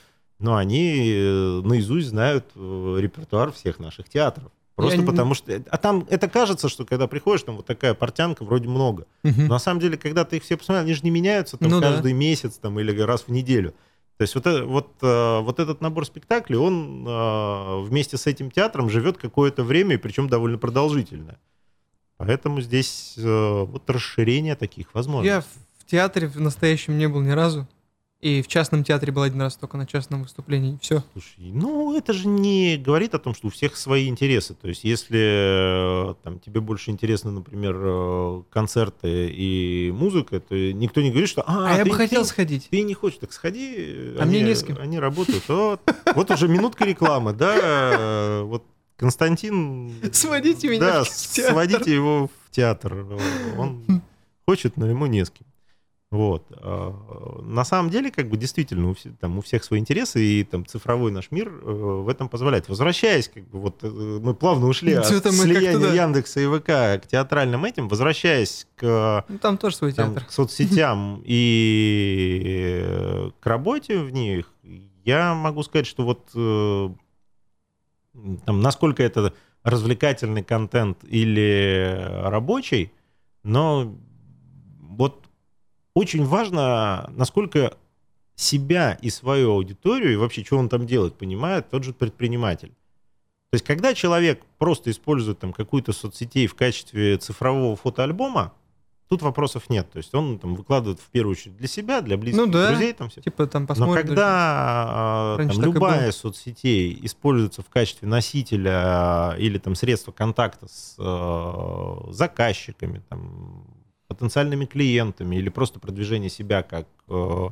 но 0.45 0.57
они 0.57 1.11
э, 1.11 1.61
наизусть 1.65 2.09
знают 2.09 2.45
э, 2.55 2.97
репертуар 3.01 3.51
всех 3.51 3.79
наших 3.79 4.11
театров. 4.11 4.53
Просто 4.77 5.01
Я 5.01 5.07
потому 5.07 5.33
что... 5.33 5.63
А 5.71 5.79
там 5.79 6.07
это 6.11 6.29
кажется, 6.29 6.69
что 6.69 6.85
когда 6.85 7.07
приходишь, 7.07 7.45
там 7.45 7.57
вот 7.57 7.65
такая 7.65 7.95
портянка 7.95 8.45
вроде 8.45 8.69
много. 8.69 9.07
мгм. 9.23 9.47
Но 9.47 9.55
на 9.55 9.59
самом 9.59 9.81
деле, 9.81 9.97
когда 9.97 10.25
ты 10.27 10.37
их 10.37 10.43
все 10.43 10.59
посмотрел, 10.59 10.85
они 10.85 10.93
же 10.93 11.01
не 11.03 11.11
меняются 11.11 11.57
там 11.57 11.71
Ну 11.71 11.81
да. 11.81 11.93
каждый 11.93 12.13
месяц 12.13 12.59
там, 12.59 12.79
или 12.79 13.01
раз 13.01 13.23
в 13.23 13.29
неделю. 13.31 13.71
То 14.19 14.23
есть 14.23 14.35
вот, 14.35 14.47
э- 14.47 14.65
вот, 14.65 14.91
вот 15.01 15.61
этот 15.61 15.81
набор 15.81 16.05
спектаклей, 16.05 16.59
он 16.59 17.05
вместе 17.87 18.19
с 18.19 18.27
этим 18.27 18.51
театром 18.51 18.91
живет 18.91 19.17
какое-то 19.17 19.65
время, 19.65 19.95
и 19.95 19.99
причем 19.99 20.29
довольно 20.29 20.59
продолжительное. 20.59 21.39
Поэтому 22.19 22.61
здесь 22.61 23.15
вот 23.17 23.89
расширение 23.89 24.57
таких 24.57 24.87
Я 24.89 24.91
возможностей. 24.93 25.49
в 25.79 25.85
театре 25.91 26.27
в 26.29 26.39
настоящем 26.41 26.99
не 26.99 27.09
был 27.09 27.23
ни 27.23 27.31
разу. 27.31 27.67
И 28.25 28.41
в 28.41 28.49
частном 28.49 28.85
театре 28.85 29.13
был 29.13 29.21
один 29.23 29.43
раз 29.43 29.55
только 29.57 29.77
на 29.77 29.87
частном 29.87 30.23
выступлении. 30.23 30.79
Все. 30.81 31.05
Слушай, 31.13 31.53
ну 31.53 31.95
это 31.95 32.15
же 32.15 32.27
не 32.27 32.79
говорит 32.79 33.15
о 33.15 33.19
том, 33.19 33.35
что 33.35 33.49
у 33.49 33.51
всех 33.51 33.77
свои 33.77 34.09
интересы. 34.09 34.55
То 34.55 34.67
есть 34.69 34.83
если 34.83 36.11
э, 36.11 36.15
там, 36.23 36.39
тебе 36.41 36.61
больше 36.61 36.91
интересны, 36.91 37.31
например, 37.33 37.77
э, 37.79 38.43
концерты 38.51 39.29
и 39.31 39.93
музыка, 39.93 40.41
то 40.41 40.55
никто 40.73 41.03
не 41.03 41.11
говорит, 41.11 41.29
что 41.29 41.43
А, 41.47 41.75
а, 41.75 41.77
я 41.77 41.85
ты, 41.85 41.91
бы 41.91 41.97
хотел 41.97 42.23
ты- 42.23 42.29
сходить. 42.29 42.69
ты 42.71 42.81
не 42.83 42.95
хочешь, 42.95 43.19
так 43.19 43.31
сходи. 43.33 44.15
А 44.19 44.23
они, 44.23 44.39
мне 44.39 44.41
не 44.49 44.55
с 44.55 44.63
кем. 44.63 44.79
Они 44.81 44.99
работают. 44.99 45.45
Вот, 45.49 45.81
вот 46.15 46.31
уже 46.31 46.49
минутка 46.49 46.87
рекламы, 46.87 47.35
да. 47.35 48.41
Вот 48.45 48.65
Константин... 48.97 49.93
Сводите 50.13 50.69
меня 50.69 50.81
Да, 50.81 51.05
в 51.05 51.09
театр. 51.11 51.51
сводите 51.53 51.93
его 51.95 52.29
в 52.47 52.51
театр. 52.51 53.07
Он 53.59 53.85
хочет, 54.47 54.77
но 54.79 54.87
ему 54.89 55.05
не 55.07 55.25
с 55.27 55.31
кем. 55.31 55.47
Вот. 56.15 56.45
А, 56.51 57.41
На 57.43 57.65
самом 57.65 57.91
деле, 57.91 58.13
как 58.13 58.29
бы 58.29 58.37
действительно, 58.37 58.91
у, 58.91 58.95
все- 58.95 59.11
там, 59.21 59.37
у 59.39 59.41
всех 59.41 59.65
свои 59.65 59.81
интересы, 59.81 60.23
и 60.25 60.45
там 60.45 60.65
цифровой 60.65 61.11
наш 61.11 61.33
мир 61.33 61.49
э, 61.49 61.53
в 61.71 62.09
этом 62.09 62.29
позволяет. 62.29 62.69
Возвращаясь, 62.69 63.29
как 63.29 63.43
бы, 63.49 63.59
вот 63.59 63.83
э, 63.83 63.89
мы 64.23 64.33
плавно 64.35 64.69
ушли 64.69 64.93
от 64.93 65.07
Что-то 65.07 65.31
мы 65.31 65.39
слияния 65.43 65.77
да. 65.81 65.93
Яндекса 65.93 66.39
и 66.41 66.47
ВК 66.47 66.67
к 67.03 67.09
театральным 67.11 67.65
этим, 67.65 67.89
возвращаясь 67.89 68.69
к 68.77 69.25
Ну, 69.29 69.39
там 69.39 69.59
тоже 69.59 69.75
свой 69.75 69.93
там, 69.93 70.11
театр. 70.15 70.29
к 70.29 70.31
соцсетям 70.31 71.21
и 71.25 72.81
э, 72.87 73.31
к 73.41 73.47
работе 73.47 73.99
в 73.99 74.11
них, 74.13 74.53
я 75.05 75.35
могу 75.35 75.65
сказать, 75.65 75.87
что 75.87 76.05
вот 76.05 76.31
там, 78.45 78.61
насколько 78.61 79.03
это 79.03 79.35
развлекательный 79.65 80.45
контент 80.45 80.99
или 81.05 81.99
рабочий, 82.23 82.93
но 83.43 83.97
вот 84.81 85.24
очень 85.95 86.25
важно, 86.25 87.11
насколько 87.17 87.77
себя 88.35 88.99
и 89.01 89.11
свою 89.11 89.53
аудиторию, 89.53 90.13
и 90.13 90.17
вообще, 90.17 90.45
что 90.45 90.59
он 90.59 90.69
там 90.69 90.87
делает, 90.87 91.15
понимает 91.15 91.71
тот 91.71 91.85
же 91.85 91.93
предприниматель. 91.93 92.71
То 93.51 93.57
есть, 93.57 93.65
когда 93.65 93.95
человек 93.95 94.43
просто 94.59 94.91
использует 94.91 95.39
там 95.39 95.53
какую-то 95.53 95.93
соцсетей 95.93 96.49
в 96.49 96.57
качестве 96.57 97.17
цифрового 97.19 97.77
фотоальбома, 97.77 98.53
тут 99.09 99.23
вопросов 99.23 99.71
нет. 99.71 99.89
То 99.93 99.99
есть 99.99 100.13
он 100.13 100.41
там 100.41 100.57
выкладывает 100.57 100.99
в 100.99 101.07
первую 101.11 101.33
очередь 101.33 101.57
для 101.57 101.69
себя, 101.69 102.01
для 102.01 102.17
близких 102.17 102.45
Ну 102.45 102.51
да. 102.51 102.71
друзей, 102.71 102.93
там 102.93 103.11
все. 103.11 103.21
Типа 103.21 103.47
там 103.47 103.69
Но 103.77 103.93
когда 103.93 104.27
а, 104.27 105.37
там, 105.37 105.63
любая 105.63 106.11
соцсетей 106.11 106.99
используется 107.03 107.63
в 107.63 107.69
качестве 107.69 108.09
носителя 108.09 109.37
или 109.39 109.59
там 109.59 109.77
средства 109.77 110.11
контакта 110.11 110.67
с 110.67 110.97
э, 110.99 112.13
заказчиками, 112.13 113.03
там, 113.09 113.65
потенциальными 114.15 114.65
клиентами 114.65 115.37
или 115.37 115.49
просто 115.49 115.81
продвижение 115.81 116.31
себя 116.31 116.63
как 116.63 116.87
э, 117.09 117.49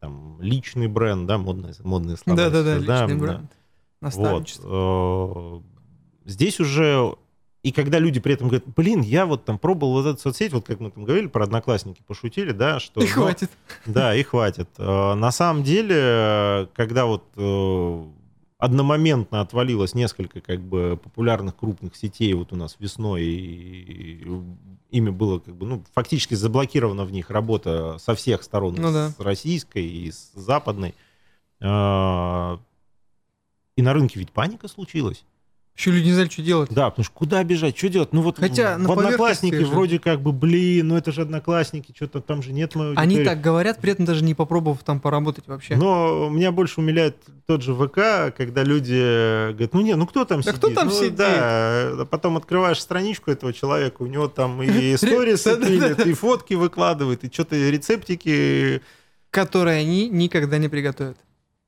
там, 0.00 0.38
личный 0.40 0.88
бренд, 0.88 1.26
да, 1.26 1.38
модные, 1.38 1.74
модные 1.84 2.16
слова. 2.16 2.36
Да-да-да, 2.36 2.76
личный 2.76 2.86
да. 2.86 3.06
бренд. 3.14 3.52
Наставничество. 4.00 4.68
Вот. 4.68 5.62
э, 5.62 6.30
Здесь 6.30 6.60
уже... 6.60 7.14
И 7.62 7.72
когда 7.72 7.98
люди 7.98 8.20
при 8.20 8.32
этом 8.32 8.48
говорят, 8.48 8.66
блин, 8.74 9.02
я 9.02 9.26
вот 9.26 9.44
там 9.44 9.58
пробовал 9.58 10.02
вот 10.02 10.06
эту 10.06 10.18
соцсеть, 10.18 10.52
вот 10.54 10.66
как 10.66 10.80
мы 10.80 10.90
там 10.90 11.04
говорили 11.04 11.26
про 11.26 11.44
одноклассники, 11.44 12.02
пошутили, 12.06 12.52
да, 12.52 12.80
что... 12.80 13.02
И 13.02 13.04
ну, 13.04 13.12
хватит. 13.12 13.50
да, 13.84 14.14
и 14.14 14.22
хватит. 14.22 14.68
Э, 14.78 15.14
На 15.14 15.30
самом 15.30 15.62
деле, 15.62 16.68
когда 16.74 17.04
вот 17.04 17.24
одномоментно 18.60 19.40
отвалилось 19.40 19.94
несколько 19.94 20.40
как 20.40 20.60
бы 20.60 20.98
популярных 21.02 21.56
крупных 21.56 21.96
сетей 21.96 22.32
вот 22.34 22.52
у 22.52 22.56
нас 22.56 22.76
весной, 22.78 23.24
и 23.24 24.26
ими 24.90 25.10
было 25.10 25.38
как 25.38 25.56
бы, 25.56 25.66
ну, 25.66 25.84
фактически 25.94 26.34
заблокирована 26.34 27.04
в 27.04 27.12
них 27.12 27.30
работа 27.30 27.96
со 27.98 28.14
всех 28.14 28.42
сторон, 28.42 28.74
Ну 28.76 28.90
и 28.90 28.92
да. 28.92 29.10
с 29.10 29.20
российской 29.20 29.84
и 29.86 30.10
с 30.12 30.30
западной. 30.34 30.94
Э, 31.60 32.58
И 33.76 33.82
на 33.82 33.92
рынке 33.92 34.18
ведь 34.18 34.30
паника 34.30 34.68
случилась. 34.68 35.24
Еще 35.80 35.92
люди 35.92 36.08
не 36.08 36.12
знали, 36.12 36.28
что 36.28 36.42
делать. 36.42 36.68
Да, 36.70 36.90
потому 36.90 37.04
что 37.04 37.14
куда 37.14 37.42
бежать, 37.42 37.74
что 37.74 37.88
делать? 37.88 38.12
Ну 38.12 38.20
вот 38.20 38.38
Хотя 38.38 38.76
в 38.76 38.80
на 38.80 38.92
Одноклассники 38.92 39.64
вроде 39.64 39.98
как 39.98 40.20
бы, 40.20 40.30
блин, 40.30 40.88
ну 40.88 40.96
это 40.98 41.10
же 41.10 41.22
Одноклассники, 41.22 41.94
что-то 41.96 42.20
там 42.20 42.42
же 42.42 42.52
нет 42.52 42.74
моей 42.74 42.94
Они 42.96 43.24
так 43.24 43.40
говорят, 43.40 43.80
при 43.80 43.92
этом 43.92 44.04
даже 44.04 44.22
не 44.22 44.34
попробовав 44.34 44.84
там 44.84 45.00
поработать 45.00 45.48
вообще. 45.48 45.76
Но 45.76 46.28
меня 46.28 46.52
больше 46.52 46.80
умиляет 46.80 47.16
тот 47.46 47.62
же 47.62 47.74
ВК, 47.74 48.36
когда 48.36 48.62
люди 48.62 49.52
говорят, 49.52 49.72
ну 49.72 49.80
не, 49.80 49.96
ну 49.96 50.06
кто 50.06 50.26
там 50.26 50.42
Да 50.42 50.50
сидит? 50.50 50.58
кто 50.58 50.68
там 50.68 50.88
Ну 50.88 50.92
сидит? 50.92 51.14
Да, 51.14 51.28
а 51.30 52.04
потом 52.04 52.36
открываешь 52.36 52.78
страничку 52.78 53.30
этого 53.30 53.54
человека, 53.54 54.02
у 54.02 54.06
него 54.06 54.28
там 54.28 54.62
и 54.62 54.66
пилит, 54.66 56.06
и 56.06 56.12
фотки 56.12 56.52
выкладывает, 56.52 57.24
и 57.24 57.32
что-то 57.32 57.56
рецептики. 57.56 58.82
Которые 59.30 59.78
они 59.78 60.10
никогда 60.10 60.58
не 60.58 60.68
приготовят. 60.68 61.16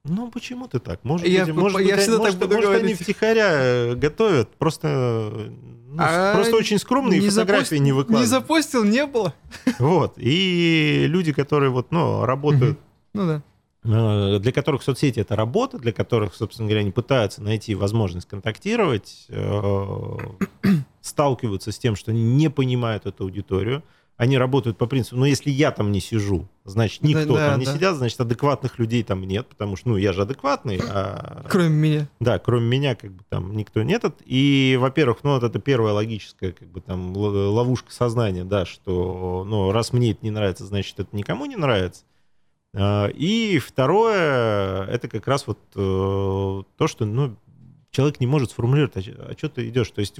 Ну 0.05 0.31
почему 0.33 0.67
ты 0.67 0.81
так? 0.81 1.05
Может 1.05 1.29
Я 1.29 1.47
быть, 1.47 1.55
может 1.55 1.81
я 1.81 1.95
быть, 1.95 2.03
всегда 2.03 2.19
может, 2.19 2.38
так 2.41 2.49
буду 2.49 2.61
может, 2.61 2.83
они 2.83 2.95
втихаря 2.95 3.49
э, 3.53 3.95
готовят, 3.95 4.49
просто, 4.57 4.88
э, 4.88 5.51
ну, 5.91 5.97
А 6.03 6.35
просто 6.35 6.57
очень 6.57 6.79
скромные, 6.79 7.21
Не 7.21 7.29
фотографии 7.29 7.77
запост- 7.77 7.81
не 7.85 7.93
выкладывают. 7.93 8.27
Не 8.27 8.27
запостил, 8.29 8.85
не 8.85 9.07
было. 9.07 9.33
Вот. 9.79 10.15
И 10.17 11.05
люди, 11.07 11.33
которые 11.33 11.71
вот, 11.71 11.93
ну, 11.93 12.25
работают 12.25 12.81
Ну 13.15 13.27
да. 13.27 13.43
э, 13.85 14.38
для 14.41 14.51
которых 14.51 14.83
соцсети 14.83 15.21
это 15.21 15.37
работа, 15.37 15.79
для 15.79 15.93
которых, 15.93 16.35
собственно 16.35 16.67
говоря, 16.69 16.81
они 16.81 16.91
пытаются 16.91 17.41
найти 17.41 17.77
возможность 17.77 18.27
контактировать, 18.27 19.29
сталкиваются 21.01 21.71
с 21.71 21.79
тем, 21.79 21.95
что 21.95 22.11
они 22.11 22.23
не 22.25 22.51
понимают 22.51 23.07
эту 23.07 23.23
аудиторию. 23.23 23.85
Они 24.16 24.38
работают 24.38 24.79
по 24.79 24.87
принципу, 24.87 25.16
ну, 25.16 25.25
если 25.25 25.51
я 25.51 25.72
там 25.72 25.90
не 25.90 26.01
сижу, 26.01 26.48
значит, 26.64 27.03
никто 27.03 27.35
да, 27.35 27.51
там 27.51 27.59
не 27.61 27.66
да. 27.66 27.75
сидят, 27.75 27.96
значит, 27.96 28.20
адекватных 28.20 28.79
людей 28.79 29.03
там 29.03 29.25
нет, 29.25 29.48
потому 29.48 29.75
что, 29.75 29.88
ну, 29.88 29.96
я 29.96 30.12
же 30.12 30.22
адекватный, 30.22 30.81
а 30.87 31.44
Кроме 31.51 31.70
меня. 31.70 32.09
да, 32.20 32.38
кроме 32.38 32.66
меня, 32.66 32.94
как 32.94 33.12
бы 33.12 33.25
там 33.29 33.57
никто 33.57 33.83
не 33.83 33.94
этот. 33.94 34.20
И, 34.25 34.77
во-первых, 34.81 35.25
ну, 35.25 35.33
вот 35.33 35.42
это 35.42 35.59
первая 35.59 35.94
логическая, 35.94 36.53
как 36.53 36.68
бы 36.68 36.81
там, 36.81 37.16
ловушка 37.16 37.90
сознания, 37.92 38.44
да, 38.44 38.64
что, 38.64 39.44
ну, 39.46 39.72
раз 39.72 39.92
мне 39.92 40.12
это 40.12 40.20
не 40.22 40.31
нравится, 40.31 40.66
значит, 40.66 41.01
это 41.01 41.16
никому 41.16 41.46
не 41.46 41.57
нравится. 41.57 42.05
А, 42.75 43.09
И 43.09 43.59
второе, 43.59 44.85
это 44.87 45.09
как 45.09 45.27
раз 45.27 45.46
вот 45.46 45.59
э, 45.75 45.79
то, 46.77 46.87
что, 46.87 47.05
ну, 47.05 47.37
человек 47.90 48.20
не 48.20 48.27
может 48.27 48.51
сформулировать, 48.51 49.09
а, 49.09 49.31
а 49.31 49.35
что 49.37 49.48
ты 49.48 49.68
идешь. 49.68 49.90
То 49.90 50.01
есть 50.01 50.18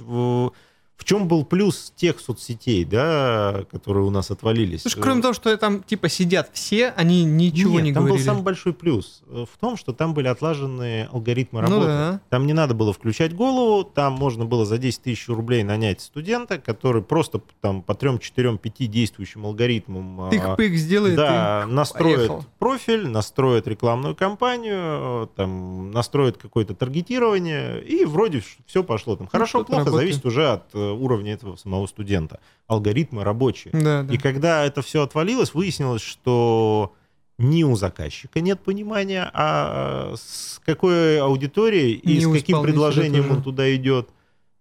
в, 0.95 1.05
чем 1.05 1.27
был 1.27 1.43
плюс 1.43 1.91
тех 1.95 2.19
соцсетей, 2.19 2.85
да, 2.85 3.65
которые 3.71 4.05
у 4.05 4.09
нас 4.09 4.31
отвалились? 4.31 4.83
Слушай, 4.83 5.01
кроме 5.01 5.21
того, 5.21 5.33
что 5.33 5.55
там 5.57 5.83
типа 5.83 6.07
сидят 6.07 6.49
все, 6.53 6.89
они 6.95 7.23
ничего 7.25 7.73
Нет, 7.75 7.83
не 7.83 7.93
там 7.93 8.03
говорили. 8.05 8.23
был 8.25 8.31
самый 8.33 8.43
большой 8.43 8.73
плюс 8.73 9.21
э, 9.27 9.45
в 9.51 9.57
том, 9.59 9.75
что 9.75 9.91
там 9.91 10.13
были 10.13 10.27
отлажены 10.27 11.09
алгоритмы 11.11 11.61
Ну 11.61 11.67
работы. 11.67 11.87
да. 11.87 12.21
Там 12.29 12.47
не 12.47 12.53
надо 12.53 12.73
было 12.73 12.93
включать 12.93 13.35
голову, 13.35 13.83
там 13.83 14.13
можно 14.13 14.45
было 14.45 14.65
за 14.65 14.77
10 14.77 15.01
тысяч 15.01 15.27
рублей 15.27 15.63
нанять 15.63 15.99
студента, 16.01 16.57
который 16.57 17.01
просто 17.01 17.41
там 17.59 17.81
по 17.81 17.95
3, 17.95 18.19
4, 18.19 18.57
5 18.57 18.89
действующим 18.91 19.45
алгоритмам 19.45 20.21
а, 20.21 20.29
Тык-пык 20.29 20.75
сделает. 20.75 21.15
да, 21.15 21.65
настроит 21.67 22.15
поехал. 22.17 22.45
профиль, 22.59 23.07
настроит 23.09 23.67
рекламную 23.67 24.15
кампанию, 24.15 25.27
там, 25.35 25.91
настроит 25.91 26.37
какое-то 26.37 26.75
таргетирование, 26.75 27.83
и 27.83 28.05
вроде 28.05 28.43
все 28.65 28.83
пошло. 28.83 29.15
Там, 29.15 29.25
Ну, 29.25 29.29
хорошо, 29.31 29.59
что-то 29.59 29.67
плохо, 29.67 29.85
работает. 29.85 30.07
зависит 30.09 30.25
уже 30.25 30.47
от 30.49 30.63
э, 30.73 30.82
уровня 30.91 31.33
этого 31.33 31.55
самого 31.55 31.87
студента. 31.87 32.39
Алгоритмы 32.67 33.23
рабочие. 33.23 33.71
и... 33.73 33.81
Да, 33.81 34.03
да. 34.03 34.13
И 34.13 34.17
когда 34.17 34.65
это 34.65 34.81
все 34.81 35.03
отвалилось, 35.03 35.53
выяснилось, 35.53 36.01
что 36.01 36.93
ни 37.37 37.63
у 37.63 37.75
заказчика 37.75 38.41
нет 38.41 38.59
понимания, 38.61 39.29
а 39.33 40.13
с 40.15 40.59
какой 40.65 41.19
аудиторией 41.19 41.93
и 41.93 42.17
Ни 42.17 42.19
с 42.19 42.31
каким 42.31 42.61
предложением 42.61 43.23
тоже. 43.23 43.35
он 43.35 43.43
туда 43.43 43.75
идет. 43.75 44.09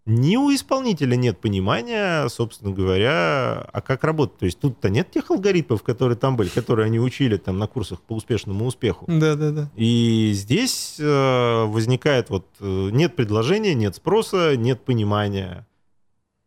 Ни 0.05 0.37
у 0.37 0.53
исполнителя 0.53 1.15
нет 1.15 1.39
понимания, 1.39 2.27
собственно 2.29 2.73
говоря, 2.73 3.69
а 3.73 3.81
как 3.81 4.03
работать. 4.03 4.39
То 4.39 4.47
есть 4.47 4.59
тут-то 4.59 4.91
нет 4.91 5.13
тех 5.13 5.31
алгоритмов, 5.31 5.85
которые 5.85 6.17
там 6.19 6.37
были, 6.37 6.49
которые 6.49 6.87
они 6.87 6.99
учили 6.99 7.37
там 7.37 7.59
на 7.59 7.69
курсах 7.69 8.01
по 8.01 8.15
успешному 8.15 8.67
успеху. 8.67 9.05
Да, 9.07 9.37
да, 9.37 9.53
да. 9.53 9.71
И 9.77 10.33
здесь 10.35 10.97
э, 10.99 11.65
возникает 11.67 12.31
вот 12.31 12.47
э, 12.59 12.89
нет 12.91 13.15
предложения, 13.15 13.75
нет 13.75 13.95
спроса, 13.95 14.57
нет 14.57 14.81
понимания. 14.85 15.69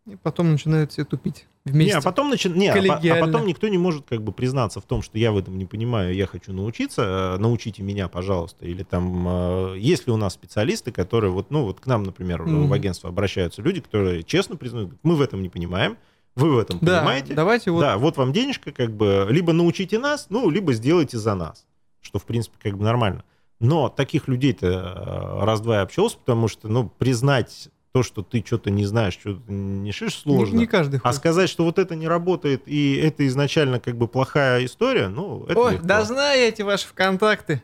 И 0.08 0.16
потом 0.18 0.52
начинают 0.52 0.92
все 0.92 1.04
тупить 1.04 1.48
вместе. 1.66 1.94
Не, 1.94 1.98
а 1.98 2.02
потом, 2.02 2.32
начи- 2.32 2.56
не, 2.56 2.68
а 2.70 3.18
а 3.18 3.20
потом 3.26 3.48
никто 3.48 3.68
не 3.68 3.80
может 3.80 4.06
как 4.08 4.22
бы 4.22 4.32
признаться 4.32 4.80
в 4.80 4.84
том, 4.86 5.02
что 5.02 5.18
я 5.18 5.32
в 5.32 5.38
этом 5.38 5.58
не 5.58 5.66
понимаю, 5.66 6.14
я 6.14 6.28
хочу 6.28 6.54
научиться, 6.54 7.36
э, 7.36 7.38
научите 7.40 7.82
меня, 7.82 8.08
пожалуйста. 8.08 8.66
Или 8.66 8.84
там, 8.84 9.26
э, 9.28 9.76
есть 9.80 10.06
ли 10.06 10.14
у 10.14 10.18
нас 10.18 10.34
специалисты, 10.34 10.92
которые 10.92 11.32
вот, 11.32 11.50
ну 11.50 11.64
вот 11.64 11.80
к 11.80 11.88
нам, 11.88 12.04
например, 12.04 12.44
Мгм. 12.44 12.68
в 12.68 12.74
агентство 12.74 13.10
обращаются 13.10 13.64
люди, 13.64 13.82
которые 13.82 14.22
честно 14.22 14.58
признают, 14.58 14.92
мы 15.02 15.16
в 15.16 15.22
этом 15.22 15.42
не 15.42 15.50
понимаем, 15.50 15.98
вы 16.36 16.54
в 16.54 16.60
этом 16.60 16.78
Да, 16.84 17.00
понимаете. 17.00 17.34
давайте 17.34 17.72
вот 17.72 17.80
Да, 17.82 17.98
вот 17.98 18.18
вам 18.18 18.32
денежка, 18.32 18.72
как 18.72 18.92
бы, 18.96 19.26
либо 19.32 19.54
научите 19.54 19.98
нас, 19.98 20.28
ну, 20.30 20.50
либо 20.52 20.74
сделайте 20.74 21.18
за 21.18 21.34
нас. 21.34 21.66
что, 22.02 22.20
в 22.20 22.26
принципе, 22.26 22.58
как 22.62 22.78
бы 22.78 22.84
нормально. 22.84 23.24
Но 23.60 23.90
таких 23.90 24.28
людей-то 24.28 24.68
э, 24.68 25.44
раз-два 25.44 25.78
и 25.80 25.82
общался, 25.82 26.20
потому 26.20 26.48
что, 26.48 26.68
ну, 26.68 26.88
признать 26.88 27.70
то, 27.96 28.04
что 28.04 28.24
ты 28.24 28.44
что-то 28.46 28.72
не 28.72 28.84
знаешь, 28.84 29.14
что-то 29.14 29.50
не 29.50 29.94
шиш, 29.94 30.16
сложно. 30.16 30.56
Не, 30.56 30.60
не 30.64 30.68
каждый 30.68 30.98
А 30.98 31.04
хочет. 31.08 31.16
сказать, 31.16 31.50
что 31.50 31.64
вот 31.64 31.80
это 31.80 31.96
не 31.96 32.10
работает, 32.10 32.64
и 32.66 32.98
это 32.98 33.26
изначально 33.26 33.80
как 33.80 33.96
бы 33.96 34.10
плохая 34.10 34.66
история, 34.66 35.08
ну, 35.08 35.46
это 35.48 35.58
Ой, 35.58 35.72
легко. 35.76 35.88
да 35.88 36.04
знаю 36.04 36.42
я 36.42 36.50
эти 36.50 36.62
ваши 36.62 36.88
ВКонтакты. 36.88 37.64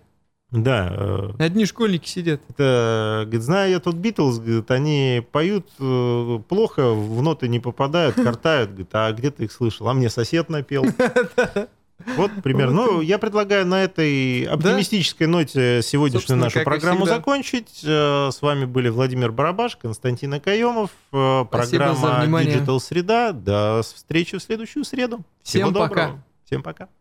Да, 0.50 0.88
э, 0.90 1.32
Одни 1.38 1.66
школьники 1.66 2.08
сидят. 2.08 2.40
это, 2.48 3.24
говорит, 3.26 3.42
знаю 3.44 3.72
я 3.72 3.80
тут 3.82 3.96
Битлз, 3.96 4.40
говорит, 4.40 4.72
они 4.72 5.22
поют 5.34 5.68
э, 5.80 6.40
плохо, 6.48 6.92
в 6.94 7.22
ноты 7.22 7.50
не 7.50 7.60
попадают, 7.60 8.16
картают, 8.24 8.70
говорит, 8.70 8.90
а 8.94 9.12
где 9.12 9.32
ты 9.32 9.44
их 9.44 9.52
слышал? 9.52 9.90
А 9.90 9.94
мне 9.94 10.10
сосед 10.10 10.48
напел. 10.48 10.86
Вот 12.18 12.32
примерно. 12.44 12.74
Ну, 12.74 13.02
я 13.02 13.18
предлагаю 13.18 13.66
на 13.66 13.84
этой 13.84 14.44
оптимистической 14.44 15.28
ноте 15.28 15.82
сегодняшнюю 15.84 16.22
Собственно, 16.22 16.44
нашу 16.44 16.64
программу 16.64 17.06
закончить. 17.06 17.82
Э, 17.84 18.30
С 18.32 18.42
вами 18.42 18.66
были 18.66 18.90
Владимир 18.90 19.32
Барабаш, 19.32 19.76
Константин 19.78 20.34
Акаемов, 20.34 20.92
э, 21.12 21.46
программа. 21.50 22.26
Digital 22.44 22.80
Среда. 22.80 23.32
До 23.32 23.82
встречи 23.84 24.38
в 24.38 24.42
следующую 24.42 24.86
среду. 24.86 25.22
Всем 25.44 25.68
Всего 25.68 25.72
пока. 25.72 25.88
доброго. 25.88 26.24
Всем 26.46 26.64
пока. 26.64 27.01